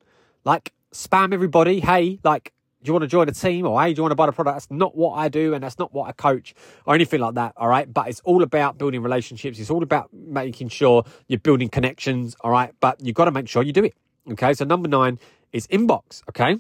[0.44, 1.78] like spam everybody.
[1.78, 2.52] Hey, like,
[2.83, 4.33] do you want to join a team or hey, do you want to buy the
[4.33, 4.56] product?
[4.56, 6.52] That's not what I do and that's not what I coach
[6.85, 7.52] or anything like that.
[7.56, 7.92] All right.
[7.92, 9.61] But it's all about building relationships.
[9.61, 12.35] It's all about making sure you're building connections.
[12.40, 12.74] All right.
[12.80, 13.94] But you've got to make sure you do it.
[14.33, 14.52] Okay.
[14.52, 15.20] So number nine
[15.52, 16.22] is inbox.
[16.28, 16.59] Okay.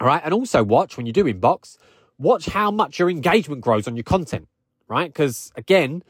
[0.00, 0.22] All right.
[0.24, 1.76] And also watch when you do inbox
[2.18, 4.48] watch how much your engagement grows on your content,
[4.88, 5.12] right?
[5.12, 6.02] Because again,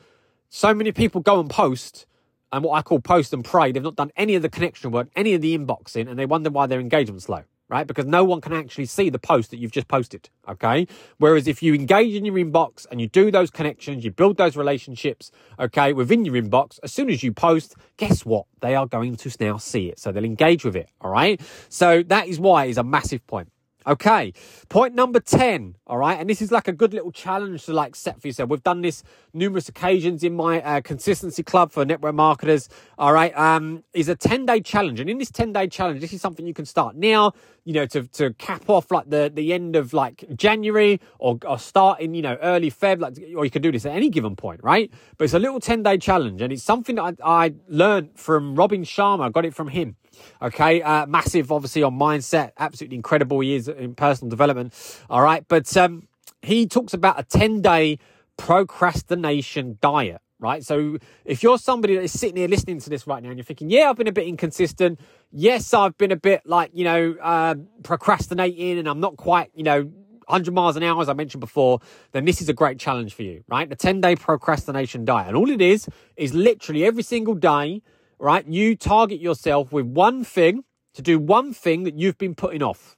[0.48, 2.06] so many people go and post
[2.52, 3.72] and what I call post and pray.
[3.72, 6.50] They've not done any of the connection work, any of the inboxing, and they wonder
[6.50, 7.84] why their engagement's low, right?
[7.84, 10.86] Because no one can actually see the post that you've just posted, okay?
[11.18, 14.56] Whereas if you engage in your inbox and you do those connections, you build those
[14.56, 18.46] relationships, okay, within your inbox, as soon as you post, guess what?
[18.60, 19.98] They are going to now see it.
[19.98, 21.40] So they'll engage with it, all right?
[21.68, 23.50] So that is why it's a massive point.
[23.86, 24.32] Okay,
[24.70, 27.94] point number 10, all right, and this is like a good little challenge to like
[27.94, 28.48] set for yourself.
[28.48, 29.02] We've done this
[29.34, 34.16] numerous occasions in my uh, consistency club for network marketers, all right, um, is a
[34.16, 35.00] 10 day challenge.
[35.00, 37.32] And in this 10 day challenge, this is something you can start now,
[37.64, 41.58] you know, to, to cap off like the, the end of like January or, or
[41.58, 44.34] start in, you know, early Feb, like, or you can do this at any given
[44.34, 44.90] point, right?
[45.18, 48.54] But it's a little 10 day challenge and it's something that I, I learned from
[48.54, 49.96] Robin Sharma, I got it from him.
[50.42, 52.52] Okay, uh, massive, obviously, on mindset.
[52.58, 54.74] Absolutely incredible he is in personal development.
[55.10, 56.08] All right, but um,
[56.42, 57.98] he talks about a 10 day
[58.36, 60.20] procrastination diet.
[60.40, 60.64] Right.
[60.64, 63.44] So if you're somebody that is sitting here listening to this right now and you're
[63.44, 65.00] thinking, yeah, I've been a bit inconsistent.
[65.30, 69.62] Yes, I've been a bit like, you know, uh, procrastinating and I'm not quite, you
[69.62, 69.90] know,
[70.26, 71.80] 100 miles an hour, as I mentioned before,
[72.12, 73.68] then this is a great challenge for you, right?
[73.68, 75.28] The 10 day procrastination diet.
[75.28, 77.82] And all it is, is literally every single day,
[78.18, 78.46] right?
[78.46, 82.96] You target yourself with one thing to do one thing that you've been putting off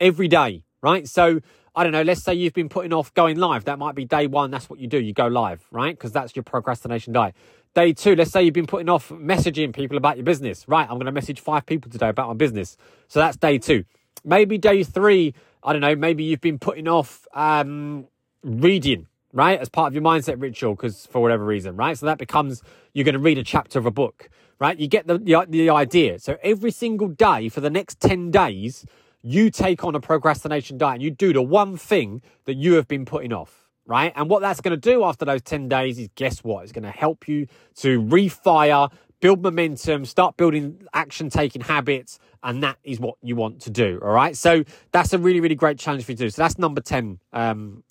[0.00, 1.08] every day, right?
[1.08, 1.40] So
[1.74, 3.64] I don't know, let's say you've been putting off going live.
[3.64, 4.50] That might be day one.
[4.50, 4.98] That's what you do.
[4.98, 5.96] You go live, right?
[5.96, 7.36] Because that's your procrastination diet.
[7.74, 10.66] Day two, let's say you've been putting off messaging people about your business.
[10.66, 12.78] Right, I'm going to message five people today about my business.
[13.08, 13.84] So that's day two.
[14.24, 18.06] Maybe day three, I don't know, maybe you've been putting off um,
[18.42, 21.98] reading, right, as part of your mindset ritual because for whatever reason, right?
[21.98, 22.62] So that becomes
[22.94, 24.78] you're going to read a chapter of a book right?
[24.78, 26.18] You get the, the, the idea.
[26.18, 28.86] So every single day for the next 10 days,
[29.22, 32.86] you take on a procrastination diet and you do the one thing that you have
[32.86, 34.12] been putting off, right?
[34.14, 36.62] And what that's going to do after those 10 days is guess what?
[36.62, 42.18] It's going to help you to refire, build momentum, start building action taking habits.
[42.42, 43.98] And that is what you want to do.
[44.00, 44.36] All right.
[44.36, 46.30] So that's a really, really great challenge for you to do.
[46.30, 47.82] So that's number 10 um,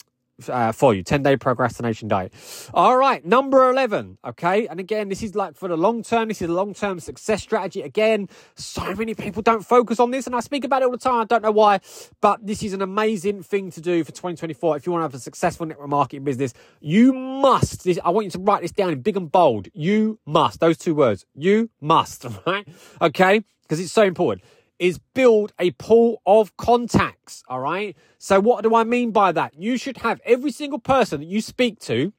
[0.47, 2.33] uh, for you 10 day procrastination diet.
[2.73, 4.17] All right, number 11.
[4.25, 6.99] Okay, and again, this is like for the long term, this is a long term
[6.99, 7.81] success strategy.
[7.81, 10.97] Again, so many people don't focus on this, and I speak about it all the
[10.97, 11.21] time.
[11.21, 11.79] I don't know why,
[12.21, 14.77] but this is an amazing thing to do for 2024.
[14.77, 17.83] If you want to have a successful network marketing business, you must.
[17.83, 19.67] This, I want you to write this down in big and bold.
[19.73, 20.59] You must.
[20.59, 21.25] Those two words.
[21.33, 22.67] You must, right?
[23.01, 24.43] Okay, because it's so important
[24.79, 27.43] is build a pool of contacts.
[27.47, 27.95] All right.
[28.17, 29.53] So what do I mean by that?
[29.55, 32.13] You should have every single person that you speak to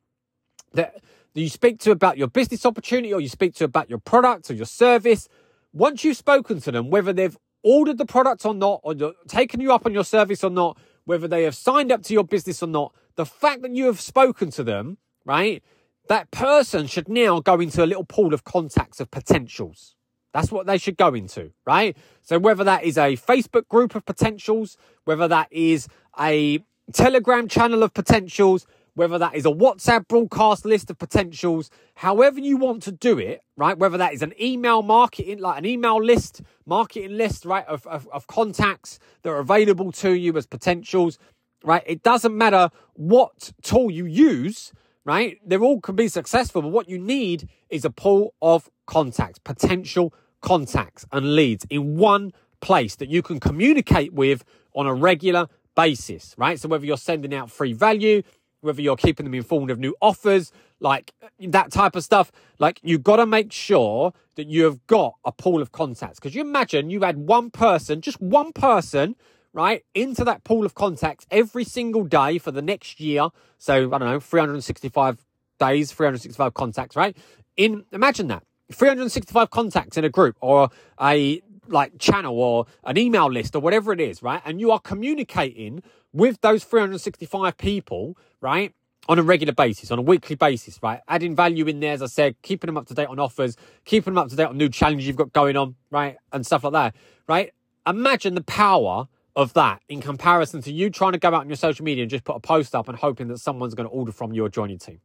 [0.72, 1.02] that,
[1.34, 4.54] you speak to about your business opportunity or you speak to about your product or
[4.54, 5.28] your service.
[5.72, 8.94] Once you've spoken to them, whether they've ordered the product or not, or
[9.28, 12.24] taken you up on your service or not, whether they have signed up to your
[12.24, 15.62] business or not, the fact that you have spoken to them, right?
[16.08, 19.95] That person should now go into a little pool of contacts of potentials.
[20.36, 21.96] That's what they should go into, right?
[22.20, 25.88] So whether that is a Facebook group of potentials, whether that is
[26.20, 32.38] a Telegram channel of potentials, whether that is a WhatsApp broadcast list of potentials, however
[32.38, 33.78] you want to do it, right?
[33.78, 38.06] Whether that is an email marketing, like an email list, marketing list, right, of, of,
[38.12, 41.18] of contacts that are available to you as potentials,
[41.64, 41.82] right?
[41.86, 44.74] It doesn't matter what tool you use,
[45.06, 45.38] right?
[45.46, 50.12] They all can be successful, but what you need is a pool of contacts, potential
[50.40, 54.44] contacts and leads in one place that you can communicate with
[54.74, 56.58] on a regular basis, right?
[56.58, 58.22] So whether you're sending out free value,
[58.60, 62.80] whether you're keeping them informed of new offers, like uh, that type of stuff, like
[62.82, 66.18] you've got to make sure that you have got a pool of contacts.
[66.18, 69.16] Because you imagine you had one person, just one person,
[69.52, 73.28] right, into that pool of contacts every single day for the next year.
[73.58, 75.24] So I don't know, 365
[75.58, 77.16] days, 365 contacts, right?
[77.56, 78.42] In imagine that.
[78.72, 83.92] 365 contacts in a group or a like channel or an email list or whatever
[83.92, 84.42] it is, right?
[84.44, 88.72] And you are communicating with those 365 people, right?
[89.08, 91.00] On a regular basis, on a weekly basis, right?
[91.08, 94.14] Adding value in there, as I said, keeping them up to date on offers, keeping
[94.14, 96.16] them up to date on new challenges you've got going on, right?
[96.32, 96.94] And stuff like that,
[97.28, 97.52] right?
[97.86, 101.56] Imagine the power of that in comparison to you trying to go out on your
[101.56, 104.10] social media and just put a post up and hoping that someone's going to order
[104.10, 105.00] from you or join your team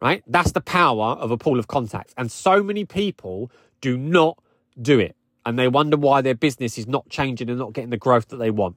[0.00, 0.22] right?
[0.26, 2.14] That's the power of a pool of contacts.
[2.16, 4.38] And so many people do not
[4.80, 5.16] do it.
[5.46, 8.36] And they wonder why their business is not changing and not getting the growth that
[8.36, 8.76] they want.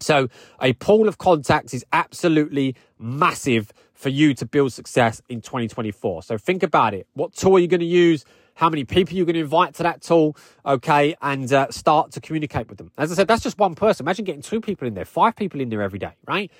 [0.00, 0.28] So
[0.60, 6.22] a pool of contacts is absolutely massive for you to build success in 2024.
[6.22, 7.08] So think about it.
[7.14, 8.24] What tool are you going to use?
[8.54, 10.36] How many people you're going to invite to that tool?
[10.64, 11.16] Okay.
[11.20, 12.92] And uh, start to communicate with them.
[12.96, 14.04] As I said, that's just one person.
[14.04, 16.50] Imagine getting two people in there, five people in there every day, right?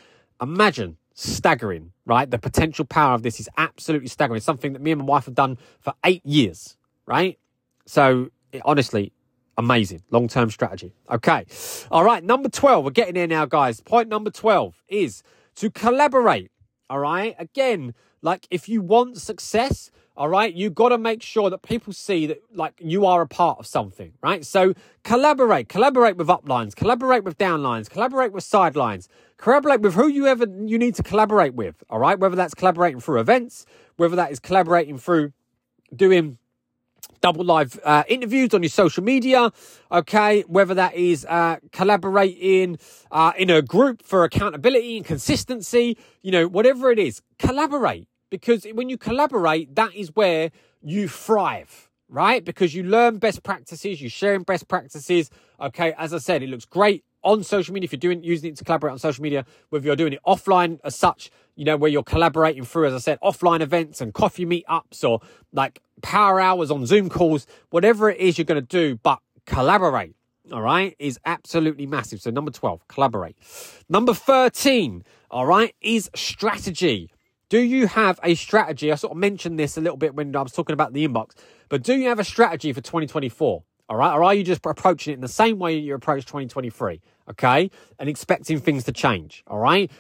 [0.41, 2.31] Imagine staggering, right?
[2.31, 4.37] The potential power of this is absolutely staggering.
[4.37, 6.77] It's something that me and my wife have done for eight years,
[7.07, 7.39] right?
[7.87, 9.13] So it, honestly,
[9.57, 10.95] amazing long term strategy.
[11.11, 11.45] Okay.
[11.91, 12.23] All right.
[12.23, 12.85] Number 12.
[12.85, 13.81] We're getting there now, guys.
[13.81, 15.25] Point number 12 is
[15.57, 16.53] to collaborate.
[16.89, 17.35] All right.
[17.37, 21.93] Again, Like, if you want success, all right, you got to make sure that people
[21.93, 24.45] see that, like, you are a part of something, right?
[24.45, 30.27] So collaborate, collaborate with uplines, collaborate with downlines, collaborate with sidelines, collaborate with who you
[30.27, 32.19] ever you need to collaborate with, all right?
[32.19, 33.65] Whether that's collaborating through events,
[33.97, 35.33] whether that is collaborating through
[35.95, 36.39] doing
[37.21, 39.53] double live uh, interviews on your social media,
[39.91, 40.43] okay?
[40.43, 42.79] Whether that is uh, collaborating
[43.11, 48.09] uh, in a group for accountability and consistency, you know, whatever it is, collaborate.
[48.31, 50.51] Because when you collaborate, that is where
[50.83, 52.45] you thrive, right?
[52.45, 55.31] Because you learn best practices, you're sharing best practices.
[55.61, 58.57] Okay, as I said, it looks great on social media if you're doing using it
[58.57, 61.91] to collaborate on social media, whether you're doing it offline as such, you know, where
[61.91, 65.21] you're collaborating through, as I said, offline events and coffee meetups or
[65.53, 70.15] like power hours on Zoom calls, whatever it is you're going to do, but collaborate.
[70.53, 72.23] All right, is absolutely massive.
[72.23, 73.37] So, number 12, collaborate.
[73.89, 77.11] Number 13, all right, is strategy.
[77.51, 78.93] Do you have a strategy?
[78.93, 81.33] I sort of mentioned this a little bit when I was talking about the inbox,
[81.69, 83.63] but do you have a strategy for 2024?
[83.91, 84.15] All right.
[84.15, 87.01] Or are you just approaching it in the same way you approach 2023?
[87.31, 87.71] Okay.
[87.99, 89.43] And expecting things to change.
[89.47, 89.91] All right.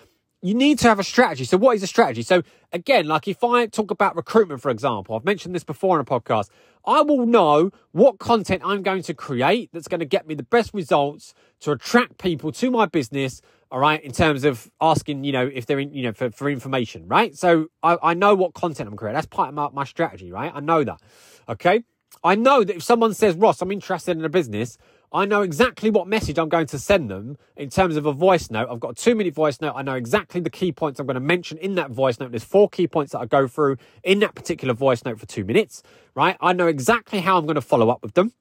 [0.41, 1.45] You need to have a strategy.
[1.45, 2.22] So, what is a strategy?
[2.22, 6.01] So, again, like if I talk about recruitment, for example, I've mentioned this before in
[6.01, 6.49] a podcast,
[6.86, 10.45] I will know what content I'm going to create that's going to get me the
[10.45, 13.43] best results to attract people to my business.
[13.70, 14.01] All right.
[14.03, 17.09] In terms of asking, you know, if they're in, you know, for, for information.
[17.09, 17.36] Right.
[17.36, 19.16] So, I, I know what content I'm creating.
[19.16, 20.30] That's part of my, my strategy.
[20.30, 20.53] Right.
[20.55, 21.01] I know that.
[21.49, 21.82] Okay.
[22.24, 24.78] I know that if someone says, Ross, I'm interested in a business,
[25.11, 28.50] I know exactly what message I'm going to send them in terms of a voice
[28.50, 28.68] note.
[28.70, 29.72] I've got a two minute voice note.
[29.74, 32.30] I know exactly the key points I'm going to mention in that voice note.
[32.30, 35.44] There's four key points that I go through in that particular voice note for two
[35.44, 35.82] minutes,
[36.14, 36.36] right?
[36.42, 38.34] I know exactly how I'm going to follow up with them.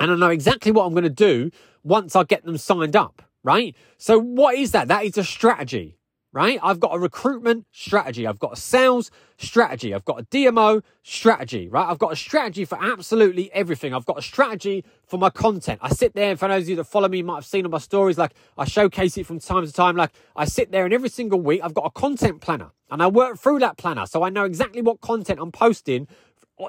[0.00, 1.52] And I know exactly what I'm going to do
[1.84, 3.76] once I get them signed up, right?
[3.96, 4.88] So what is that?
[4.88, 5.96] That is a strategy
[6.34, 6.58] right?
[6.64, 8.26] I've got a recruitment strategy.
[8.26, 9.94] I've got a sales strategy.
[9.94, 11.88] I've got a DMO strategy, right?
[11.88, 13.94] I've got a strategy for absolutely everything.
[13.94, 15.78] I've got a strategy for my content.
[15.80, 17.70] I sit there, and for those of you that follow me, might have seen on
[17.70, 19.96] my stories, like I showcase it from time to time.
[19.96, 23.06] Like I sit there and every single week, I've got a content planner and I
[23.06, 24.04] work through that planner.
[24.04, 26.08] So I know exactly what content I'm posting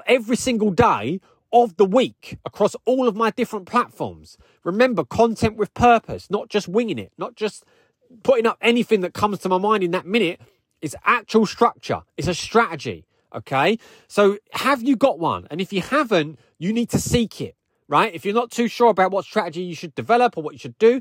[0.06, 1.20] every single day
[1.52, 4.36] of the week across all of my different platforms.
[4.64, 7.64] Remember, content with purpose, not just winging it, not just
[8.22, 10.40] putting up anything that comes to my mind in that minute.
[10.82, 12.02] It's actual structure.
[12.16, 13.06] It's a strategy.
[13.34, 13.78] Okay.
[14.08, 15.46] So have you got one?
[15.50, 17.56] And if you haven't, you need to seek it,
[17.88, 18.14] right?
[18.14, 20.78] If you're not too sure about what strategy you should develop or what you should
[20.78, 21.00] do,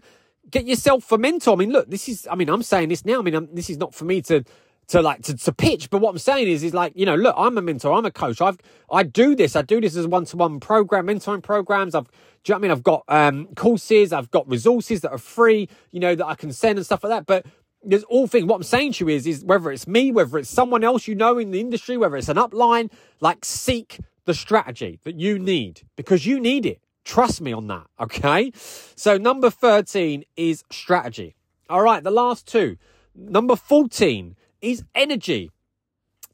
[0.49, 1.53] get yourself a mentor.
[1.53, 3.19] I mean, look, this is, I mean, I'm saying this now.
[3.19, 4.43] I mean, I'm, this is not for me to,
[4.87, 5.89] to like to, to pitch.
[5.89, 8.11] But what I'm saying is, is like, you know, look, I'm a mentor, I'm a
[8.11, 8.41] coach.
[8.41, 8.57] I've
[8.91, 9.55] I do this.
[9.55, 11.95] I do this as a one-to-one program, mentoring programs.
[11.95, 12.07] I've
[12.43, 12.71] do you know what I mean?
[12.71, 16.51] I've got um courses, I've got resources that are free, you know, that I can
[16.53, 17.25] send and stuff like that.
[17.25, 17.45] But
[17.83, 18.45] there's all things.
[18.45, 21.15] What I'm saying to you is, is whether it's me, whether it's someone else you
[21.15, 25.81] know in the industry, whether it's an upline, like seek the strategy that you need
[25.95, 26.81] because you need it.
[27.03, 27.85] Trust me on that.
[27.99, 28.51] Okay.
[28.55, 31.35] So number 13 is strategy.
[31.69, 32.03] All right.
[32.03, 32.77] The last two.
[33.15, 35.51] Number 14 is energy.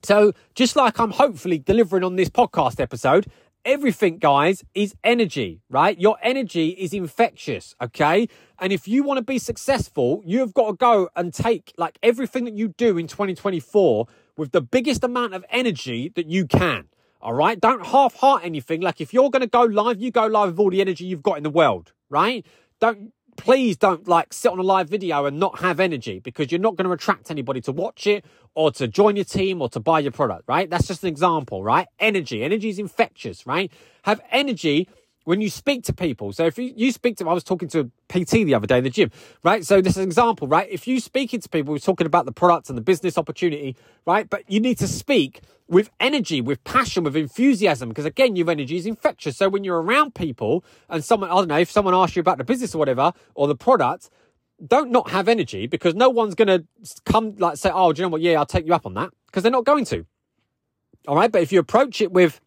[0.04, 3.28] So, just like I'm hopefully delivering on this podcast episode,
[3.66, 6.00] everything, guys, is energy, right?
[6.00, 8.28] Your energy is infectious, okay?
[8.58, 12.46] And if you want to be successful, you've got to go and take like everything
[12.46, 14.08] that you do in 2024
[14.38, 16.88] with the biggest amount of energy that you can.
[17.22, 17.60] All right.
[17.60, 18.82] Don't half heart anything.
[18.82, 21.22] Like if you're going to go live, you go live with all the energy you've
[21.22, 22.44] got in the world, right?
[22.80, 26.62] Don't please don't like sit on a live video and not have energy because you're
[26.62, 28.24] not going to attract anybody to watch it
[28.54, 30.70] or to join your team or to buy your product, right?
[30.70, 31.88] That's just an example, right?
[32.00, 32.44] Energy.
[32.44, 33.72] Energy is infectious, right?
[34.04, 34.88] Have energy
[35.24, 36.34] when you speak to people.
[36.34, 38.84] So if you, you speak to, I was talking to PT the other day in
[38.84, 39.12] the gym,
[39.44, 39.66] right?
[39.66, 40.68] So this is an example, right?
[40.70, 44.30] If you speaking to people, we're talking about the product and the business opportunity, right?
[44.30, 48.78] But you need to speak with energy, with passion, with enthusiasm, because again, your energy
[48.78, 49.38] is infectious.
[49.38, 52.38] So when you're around people and someone, I don't know, if someone asks you about
[52.38, 54.10] the business or whatever, or the product,
[54.66, 56.66] don't not have energy because no one's going to
[57.06, 58.22] come like say, oh, do you know what?
[58.22, 60.06] Yeah, I'll take you up on that because they're not going to.
[61.08, 61.32] All right.
[61.32, 62.40] But if you approach it with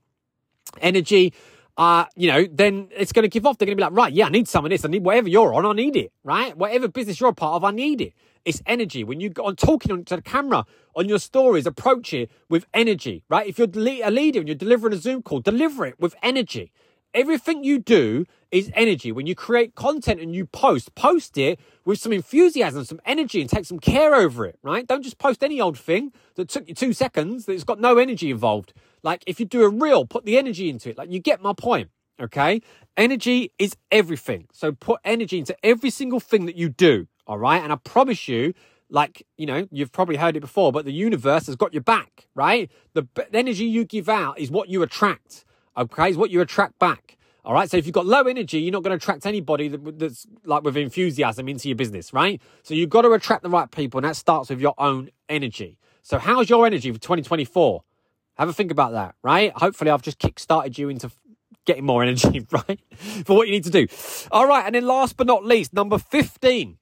[0.80, 1.32] energy,
[1.76, 3.58] uh, you know, then it's going to give off.
[3.58, 4.84] They're going to be like, right, yeah, I need some of this.
[4.84, 6.56] I need whatever you're on, I need it, right?
[6.56, 8.12] Whatever business you're a part of, I need it.
[8.44, 9.04] It's energy.
[9.04, 13.24] When you go on talking to the camera on your stories, approach it with energy,
[13.28, 13.46] right?
[13.46, 16.70] If you're a leader and you're delivering a Zoom call, deliver it with energy.
[17.14, 19.12] Everything you do is energy.
[19.12, 23.48] When you create content and you post, post it with some enthusiasm, some energy, and
[23.48, 24.86] take some care over it, right?
[24.86, 28.30] Don't just post any old thing that took you two seconds that's got no energy
[28.30, 28.72] involved.
[29.04, 30.98] Like if you do a reel, put the energy into it.
[30.98, 31.90] Like you get my point.
[32.20, 32.62] Okay.
[32.96, 34.46] Energy is everything.
[34.52, 37.06] So put energy into every single thing that you do.
[37.26, 37.62] All right.
[37.62, 38.54] And I promise you
[38.88, 42.28] like, you know, you've probably heard it before, but the universe has got your back,
[42.34, 42.70] right?
[42.94, 45.44] The, the energy you give out is what you attract,
[45.76, 46.10] okay?
[46.10, 47.16] Is what you attract back.
[47.44, 47.70] All right.
[47.70, 50.62] So if you've got low energy, you're not going to attract anybody that, that's like
[50.62, 52.40] with enthusiasm into your business, right?
[52.62, 55.78] So you've got to attract the right people, and that starts with your own energy.
[56.02, 57.82] So how's your energy for 2024?
[58.36, 59.52] Have a think about that, right?
[59.54, 61.10] Hopefully, I've just kick-started you into
[61.66, 62.80] getting more energy, right?
[63.24, 63.86] For what you need to do.
[64.30, 64.66] All right.
[64.66, 66.78] And then last but not least, number 15.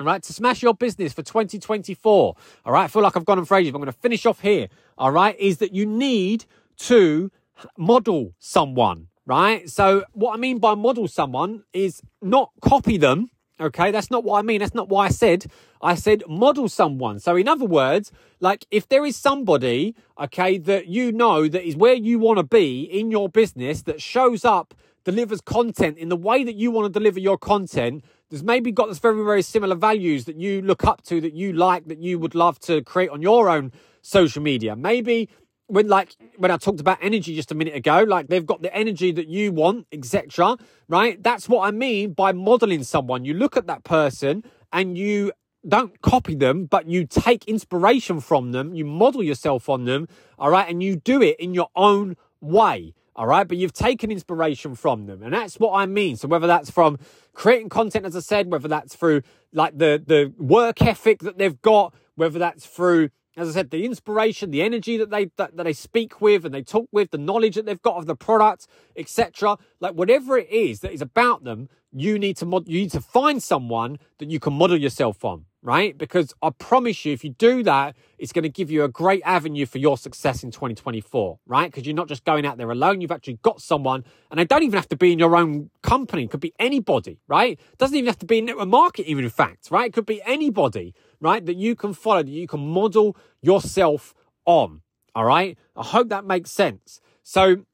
[0.00, 2.34] All right, to smash your business for 2024.
[2.64, 4.26] All right, I feel like I've gone on for ages, but I'm going to finish
[4.26, 4.66] off here.
[4.98, 6.46] All right, is that you need
[6.78, 7.30] to
[7.78, 9.68] model someone right?
[9.68, 13.30] So what I mean by model someone is not copy them.
[13.60, 14.60] Okay, that's not what I mean.
[14.60, 15.46] That's not why I said.
[15.80, 17.20] I said model someone.
[17.20, 21.76] So in other words, like if there is somebody, okay, that you know that is
[21.76, 24.74] where you want to be in your business that shows up,
[25.04, 28.88] delivers content in the way that you want to deliver your content, there's maybe got
[28.88, 32.18] this very, very similar values that you look up to, that you like, that you
[32.18, 33.70] would love to create on your own
[34.02, 34.74] social media.
[34.74, 35.28] Maybe
[35.66, 38.74] when like when I talked about energy just a minute ago, like they've got the
[38.74, 40.56] energy that you want, etc.
[40.88, 41.22] Right?
[41.22, 43.24] That's what I mean by modeling someone.
[43.24, 45.32] You look at that person and you
[45.66, 50.06] don't copy them, but you take inspiration from them, you model yourself on them,
[50.38, 52.92] all right, and you do it in your own way.
[53.16, 56.16] All right, but you've taken inspiration from them, and that's what I mean.
[56.16, 56.98] So whether that's from
[57.32, 61.60] creating content, as I said, whether that's through like the the work ethic that they've
[61.62, 65.64] got, whether that's through as I said, the inspiration, the energy that they that, that,
[65.64, 68.66] they speak with and they talk with, the knowledge that they've got of the product,
[68.96, 69.58] etc.
[69.80, 73.00] Like whatever it is that is about them, you need to mod- you need to
[73.00, 75.98] find someone that you can model yourself on, right?
[75.98, 79.22] Because I promise you, if you do that, it's going to give you a great
[79.24, 81.68] avenue for your success in 2024, right?
[81.68, 84.62] Because you're not just going out there alone; you've actually got someone, and they don't
[84.62, 86.24] even have to be in your own company.
[86.24, 87.58] It could be anybody, right?
[87.72, 89.88] It doesn't even have to be in network marketing, even in fact, right?
[89.88, 90.94] It could be anybody
[91.24, 91.44] right?
[91.44, 94.82] That you can follow, that you can model yourself on.
[95.14, 95.58] All right.
[95.74, 97.00] I hope that makes sense.
[97.22, 97.64] So,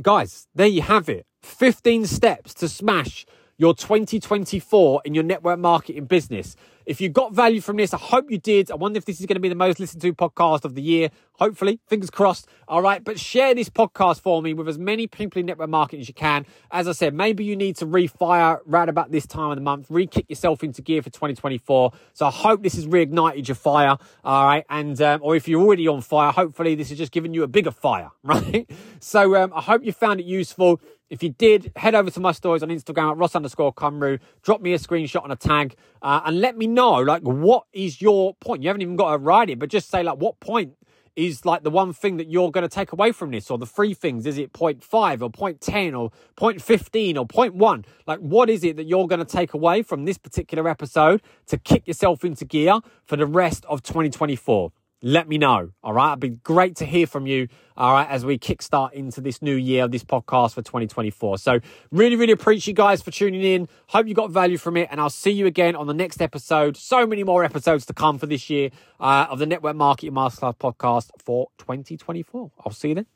[0.00, 3.26] guys, there you have it 15 steps to smash
[3.56, 6.56] your 2024 in your network marketing business.
[6.86, 8.70] If you got value from this, I hope you did.
[8.70, 10.82] I wonder if this is going to be the most listened to podcast of the
[10.82, 11.10] year.
[11.34, 12.46] Hopefully, fingers crossed.
[12.68, 16.00] All right, but share this podcast for me with as many people in network marketing
[16.00, 16.46] as you can.
[16.70, 19.86] As I said, maybe you need to refire right about this time of the month,
[19.90, 21.92] re kick yourself into gear for 2024.
[22.12, 23.96] So I hope this has reignited your fire.
[24.22, 27.34] All right, and um, or if you're already on fire, hopefully this is just giving
[27.34, 28.70] you a bigger fire, right?
[29.00, 30.80] So um, I hope you found it useful.
[31.10, 34.60] If you did, head over to my stories on Instagram at Ross underscore Cymru, drop
[34.60, 38.34] me a screenshot and a tag, uh, and let me know, like, what is your
[38.34, 38.62] point?
[38.62, 40.74] You haven't even got to write it, but just say, like, what point
[41.16, 43.50] is like the one thing that you're going to take away from this?
[43.50, 44.26] Or the three things.
[44.26, 48.50] Is it point 0.5 or point 0.10 or point 0.15 or point 0.1 like what
[48.50, 52.24] is it that you're going to take away from this particular episode to kick yourself
[52.24, 54.72] into gear for the rest of 2024
[55.04, 55.68] let me know.
[55.82, 56.12] All right.
[56.12, 57.48] It'd be great to hear from you.
[57.76, 58.08] All right.
[58.08, 61.38] As we kickstart into this new year, of this podcast for 2024.
[61.38, 61.60] So
[61.92, 63.68] really, really appreciate you guys for tuning in.
[63.88, 64.88] Hope you got value from it.
[64.90, 66.76] And I'll see you again on the next episode.
[66.78, 70.56] So many more episodes to come for this year uh, of the Network Marketing Masterclass
[70.56, 72.50] podcast for 2024.
[72.64, 73.06] I'll see you then.